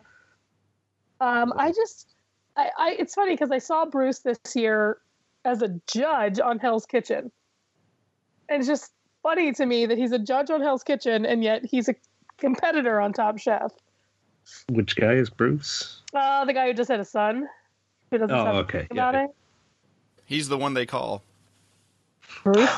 [1.21, 2.13] Um, I just,
[2.57, 4.97] I, I it's funny because I saw Bruce this year
[5.45, 7.31] as a judge on Hell's Kitchen,
[8.49, 8.91] and it's just
[9.23, 11.95] funny to me that he's a judge on Hell's Kitchen and yet he's a
[12.37, 13.71] competitor on Top Chef.
[14.69, 16.01] Which guy is Bruce?
[16.13, 17.47] Uh, the guy who just had a son,
[18.11, 19.23] who doesn't Oh, have okay, think about yeah.
[19.25, 19.29] it.
[20.25, 21.23] He's the one they call.
[22.43, 22.69] Bruce.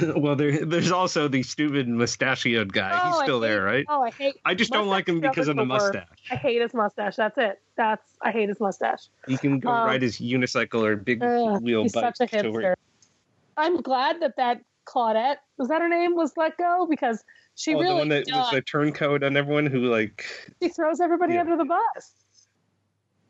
[0.16, 2.90] well, there, there's also the stupid mustachioed guy.
[3.02, 3.84] Oh, He's I still there, right?
[3.88, 4.36] Oh, I hate.
[4.44, 6.06] I just don't like him because of the mustache.
[6.30, 7.16] I hate his mustache.
[7.16, 7.60] That's it.
[7.76, 9.08] That's I hate his mustache.
[9.26, 12.16] He can go Um, ride his unicycle or big Ugh, wheel he's bike.
[12.16, 12.64] such a to work.
[12.64, 12.74] hipster.
[13.56, 17.22] I'm glad that that Claudette was that her name was let go because
[17.54, 18.50] she oh, really the one that was does.
[18.50, 20.24] the turncoat on everyone who like
[20.62, 21.40] she throws everybody Yeah.
[21.40, 22.12] under the bus.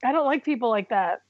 [0.05, 1.23] I don't like people like that.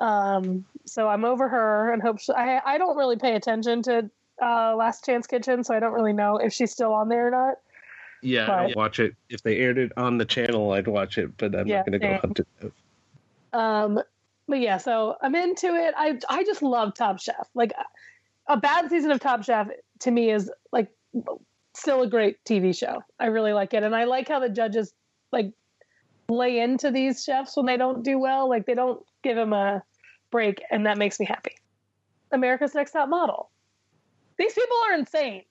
[0.00, 4.10] Um, so I'm over her and hope she, I I don't really pay attention to
[4.40, 7.30] uh, Last Chance Kitchen, so I don't really know if she's still on there or
[7.30, 7.54] not.
[8.22, 9.14] Yeah, But- I don't watch it.
[9.28, 12.00] If they aired it on the channel, I'd watch it, but I'm Yeah, not going
[12.00, 12.46] to go hunt it.
[12.64, 12.72] up.
[13.60, 14.00] Um,
[14.46, 15.94] but yeah, so I'm into it.
[15.96, 17.48] I I just love Top Chef.
[17.54, 17.72] Like
[18.48, 19.68] a bad season of Top Chef
[20.00, 20.88] to me is like
[21.74, 23.02] still a great TV show.
[23.20, 24.92] I really like it, and I like how the judges
[25.32, 25.52] like
[26.28, 28.48] lay into these chefs when they don't do well.
[28.48, 29.82] Like they don't give them a
[30.30, 31.52] break, and that makes me happy.
[32.32, 33.50] America's Next Top Model.
[34.38, 35.42] These people are insane.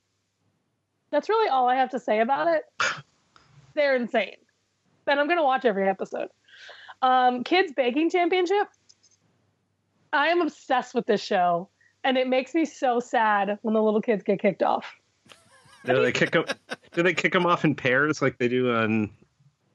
[1.12, 2.64] That's really all I have to say about it.
[3.76, 4.36] They're insane.
[5.06, 6.30] And I'm gonna watch every episode.
[7.02, 8.68] Um, Kids Baking Championship.
[10.12, 11.70] I am obsessed with this show,
[12.04, 14.86] and it makes me so sad when the little kids get kicked off.
[15.86, 16.46] Do they kick them?
[16.94, 19.10] do they kick them off in pairs like they do on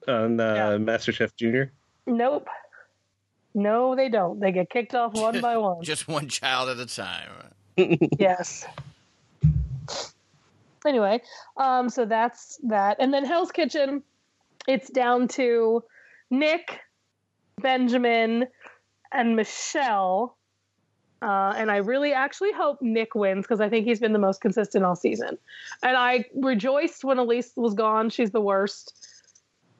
[0.08, 0.70] on uh, Yeah.
[0.76, 1.72] MasterChef Junior?
[2.06, 2.48] Nope.
[3.54, 4.40] No, they don't.
[4.40, 5.82] They get kicked off one by one.
[5.82, 7.30] Just one child at a time.
[8.18, 8.66] yes.
[10.84, 11.20] Anyway,
[11.56, 12.96] um, so that's that.
[12.98, 14.02] And then Hell's Kitchen,
[14.66, 15.84] it's down to
[16.30, 16.80] Nick,
[17.60, 18.46] Benjamin,
[19.12, 20.36] and Michelle.
[21.22, 24.40] Uh, and I really actually hope Nick wins because I think he's been the most
[24.40, 25.38] consistent all season.
[25.82, 28.10] And I rejoiced when Elise was gone.
[28.10, 29.08] She's the worst.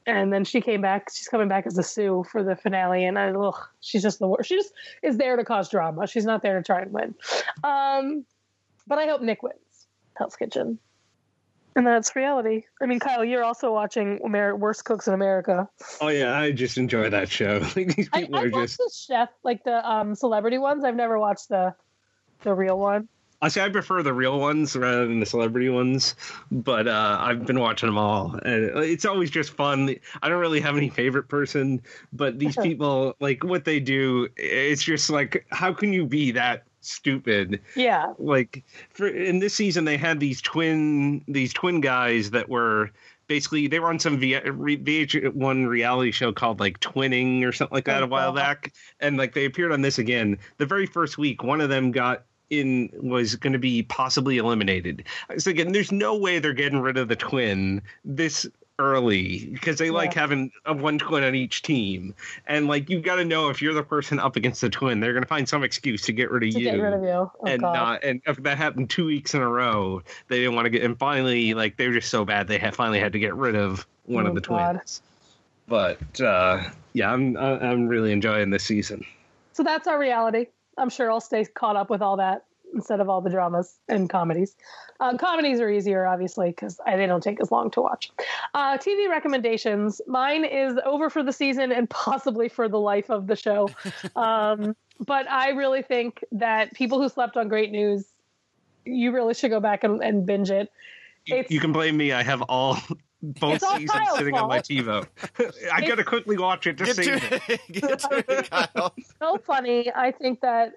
[0.07, 1.09] And then she came back.
[1.13, 3.05] She's coming back as a sous for the finale.
[3.05, 4.49] And I, ugh, she's just the worst.
[4.49, 4.73] She just
[5.03, 6.07] is there to cause drama.
[6.07, 7.15] She's not there to try and win.
[7.65, 8.25] Um,
[8.87, 9.57] but I hope Nick wins
[10.17, 10.79] Hell's Kitchen.
[11.75, 12.65] And that's reality.
[12.83, 15.69] I mean, Kyle, you're also watching Amer- Worst Cooks in America.
[16.01, 17.61] Oh yeah, I just enjoy that show.
[17.77, 18.79] Like, these I, people I are watched just.
[18.79, 20.85] the chef, like the um, celebrity ones.
[20.85, 21.75] I've never watched the
[22.43, 23.09] the real one.
[23.41, 26.15] I say I prefer the real ones rather than the celebrity ones,
[26.53, 29.97] but uh, I've been watching them all, and it's always just fun.
[30.23, 34.85] I don't really have any favorite person, but these people, like what they do, it's
[34.85, 37.61] just like, how can you be that stupid?
[37.77, 42.91] Yeah, like for in this season they had these twin these twin guys that were
[43.27, 47.75] basically they were on some V- re- VH1 reality show called like Twinning or something
[47.75, 48.37] like that a while God.
[48.37, 50.39] back, and like they appeared on this again.
[50.59, 55.05] The very first week, one of them got in was going to be possibly eliminated.
[55.31, 58.47] I was thinking, there's no way they're getting rid of the twin this
[58.79, 62.15] early because they like having a one twin on each team,
[62.47, 65.13] and like you got to know if you're the person up against the twin, they're
[65.13, 67.09] going to find some excuse to get rid of to you get rid of you.
[67.09, 67.73] Oh, and God.
[67.73, 70.83] not and if that happened two weeks in a row they didn't want to get
[70.83, 73.57] and finally like they were just so bad they had finally had to get rid
[73.57, 74.73] of one Oh, of the God.
[74.75, 75.03] twins
[75.67, 76.63] but uh
[76.93, 79.05] yeah i'm i'm really enjoying this season
[79.55, 80.47] So that's our reality.
[80.79, 82.45] I'm sure I'll stay caught up with all that
[82.75, 84.57] instead of all the dramas and comedies.
[85.01, 88.11] Uh, comedies are easier, obviously, because they don't take as long to watch.
[88.55, 90.01] Uh, TV recommendations.
[90.07, 93.69] Mine is over for the season and possibly for the life of the show.
[94.17, 98.05] Um, but I really think that people who slept on Great News,
[98.85, 100.71] you really should go back and, and binge it.
[101.27, 102.77] you, It's- you can blame me i have all
[103.23, 104.65] both It's seasons Kyle's sitting on my fault.
[104.67, 105.73] TiVo.
[105.73, 107.43] I gotta quickly watch it to Get see to it.
[107.49, 107.61] it.
[107.73, 108.93] Get to it, Kyle.
[109.21, 109.91] so funny.
[109.95, 110.73] I think that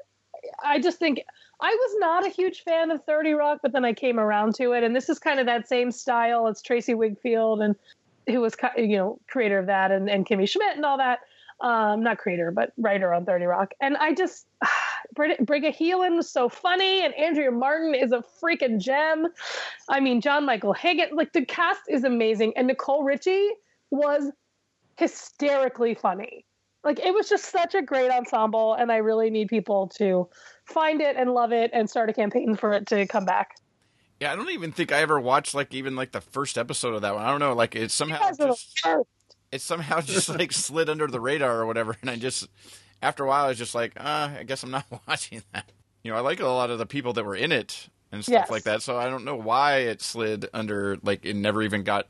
[0.64, 1.22] I just think
[1.62, 4.74] I was not a huge fan of 30 Rock, but then I came around to
[4.74, 4.84] it.
[4.84, 6.48] And this is kind of that same style.
[6.48, 7.76] It's Tracey Wigfield and
[8.28, 11.20] who was you know creator of that and, and Kimmy Schmidt and all that.
[11.62, 13.74] Um, not creator, but writer on 30 Rock.
[13.80, 14.48] And I just
[15.16, 19.28] Briga Heelan was so funny, and Andrea Martin is a freaking gem.
[19.88, 23.52] I mean, John Michael Higgins, like the cast is amazing, and Nicole Richie
[23.90, 24.32] was
[24.98, 26.46] hysterically funny.
[26.84, 30.28] Like it was just such a great ensemble, and I really need people to
[30.66, 33.56] find it and love it and start a campaign for it to come back.
[34.20, 37.02] Yeah, I don't even think I ever watched like even like the first episode of
[37.02, 37.24] that one.
[37.24, 39.06] I don't know, like it somehow guys are the just
[39.52, 42.48] it somehow just like slid under the radar or whatever, and I just
[43.02, 45.72] after a while I was just like, uh, I guess I'm not watching that.
[46.04, 48.34] You know, I like a lot of the people that were in it and stuff
[48.34, 48.50] Yes.
[48.52, 52.08] like that, so I don't know why it slid under like it never even got.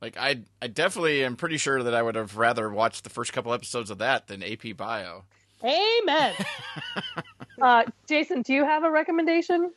[0.00, 3.32] Like I, I definitely am pretty sure that I would have rather watched the first
[3.32, 5.26] couple episodes of that than AP Bio.
[5.64, 6.34] Amen.
[7.62, 9.72] uh, Jason, do you have a recommendation?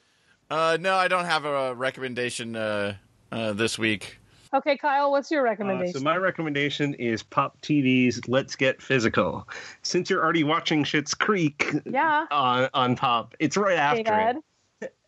[0.49, 2.95] Uh, no, I don't have a recommendation uh,
[3.31, 4.19] uh, this week.
[4.53, 5.99] Okay, Kyle, what's your Uh, recommendation?
[5.99, 9.47] so my recommendation is Pop TV's Let's Get Physical.
[9.81, 12.25] Since you're already watching Schitt's Creek yeah.
[12.31, 14.37] on on Pop, it's right after it.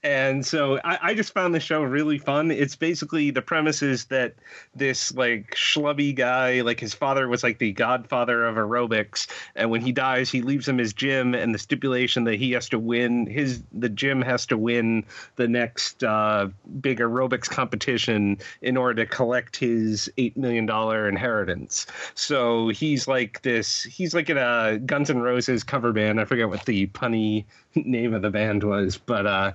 [0.03, 2.51] And so I, I just found the show really fun.
[2.51, 4.35] It's basically the premise is that
[4.75, 9.81] this like schlubby guy, like his father was like the godfather of aerobics, and when
[9.81, 13.25] he dies, he leaves him his gym, and the stipulation that he has to win
[13.25, 15.03] his the gym has to win
[15.35, 16.47] the next uh,
[16.79, 21.87] big aerobics competition in order to collect his eight million dollar inheritance.
[22.13, 23.83] So he's like this.
[23.83, 26.19] He's like in a Guns N' Roses cover band.
[26.19, 27.45] I forget what the punny
[27.75, 29.51] name of the band was, but uh,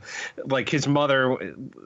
[0.46, 1.36] like his mother,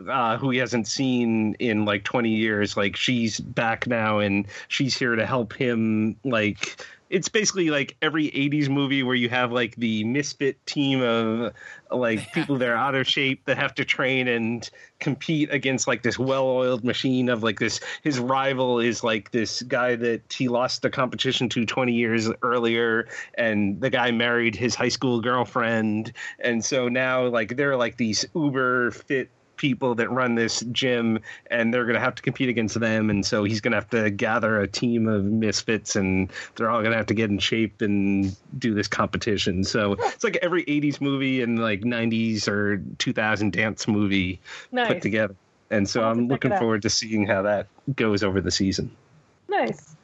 [0.09, 4.97] uh, who he hasn't seen in like 20 years, like she's back now and she's
[4.97, 9.77] here to help him like it's basically like every 80s movie where you have like
[9.77, 11.53] the misfit team of
[11.91, 16.03] like people that are out of shape that have to train and compete against like
[16.03, 20.83] this well-oiled machine of like this his rival is like this guy that he lost
[20.83, 26.13] the competition to 20 years earlier and the guy married his high school girlfriend.
[26.39, 31.19] And so now like they're like these uber fit people that run this gym
[31.51, 33.91] and they're going to have to compete against them and so he's going to have
[33.91, 37.39] to gather a team of misfits and they're all going to have to get in
[37.39, 42.83] shape and do this competition so it's like every 80s movie and like 90s or
[42.99, 44.41] 2000 dance movie
[44.73, 44.89] Nice.
[44.89, 45.35] put together
[45.71, 48.51] and so I'll have to i'm looking forward to seeing how that goes over the
[48.51, 48.91] season
[49.49, 49.96] Nice.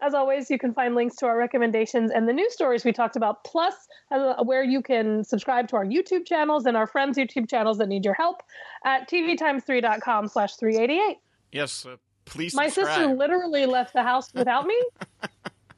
[0.00, 3.16] As always, you can find links to our recommendations and the news stories we talked
[3.16, 3.74] about, plus
[4.10, 7.88] uh, where you can subscribe to our YouTube channels and our friends' YouTube channels that
[7.88, 8.42] need your help
[8.84, 11.16] at tvtimes3.com slash 388.
[11.50, 11.96] Yes, uh,
[12.26, 12.96] please My subscribe.
[12.96, 14.80] sister literally left the house without me.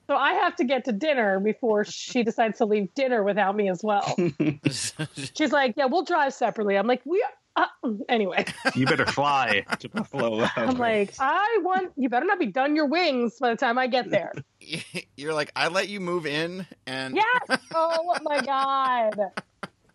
[0.06, 3.70] So I have to get to dinner before she decides to leave dinner without me
[3.70, 4.16] as well.
[4.68, 7.24] She's like, "Yeah, we'll drive separately." I'm like, "We
[7.56, 7.66] uh,
[8.08, 8.44] anyway."
[8.74, 12.86] you better fly to buffalo I'm like, "I want you better not be done your
[12.86, 14.32] wings by the time I get there."
[15.16, 17.58] You're like, I let you move in, and Yes.
[17.74, 19.14] Oh my god.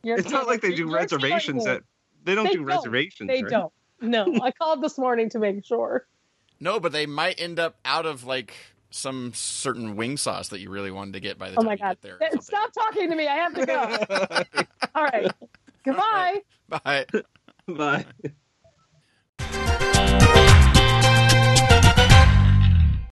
[0.03, 1.81] You're it's not like they do reservations killing me.
[1.81, 2.67] at they don't They do don't.
[2.67, 3.49] reservations They right?
[3.49, 3.71] don't.
[4.01, 6.05] No, I called this morning to make sure.
[6.59, 8.53] no, but they might end up out of like
[8.91, 11.73] some certain wing sauce that you really wanted to get by the Oh time my
[11.73, 11.97] you god.
[12.01, 12.41] get there.
[12.41, 13.27] Stop talking to me.
[13.27, 14.63] I have to go.
[14.95, 15.31] All right.
[15.83, 16.41] Goodbye.
[16.69, 17.05] Bye.
[17.67, 18.05] Bye.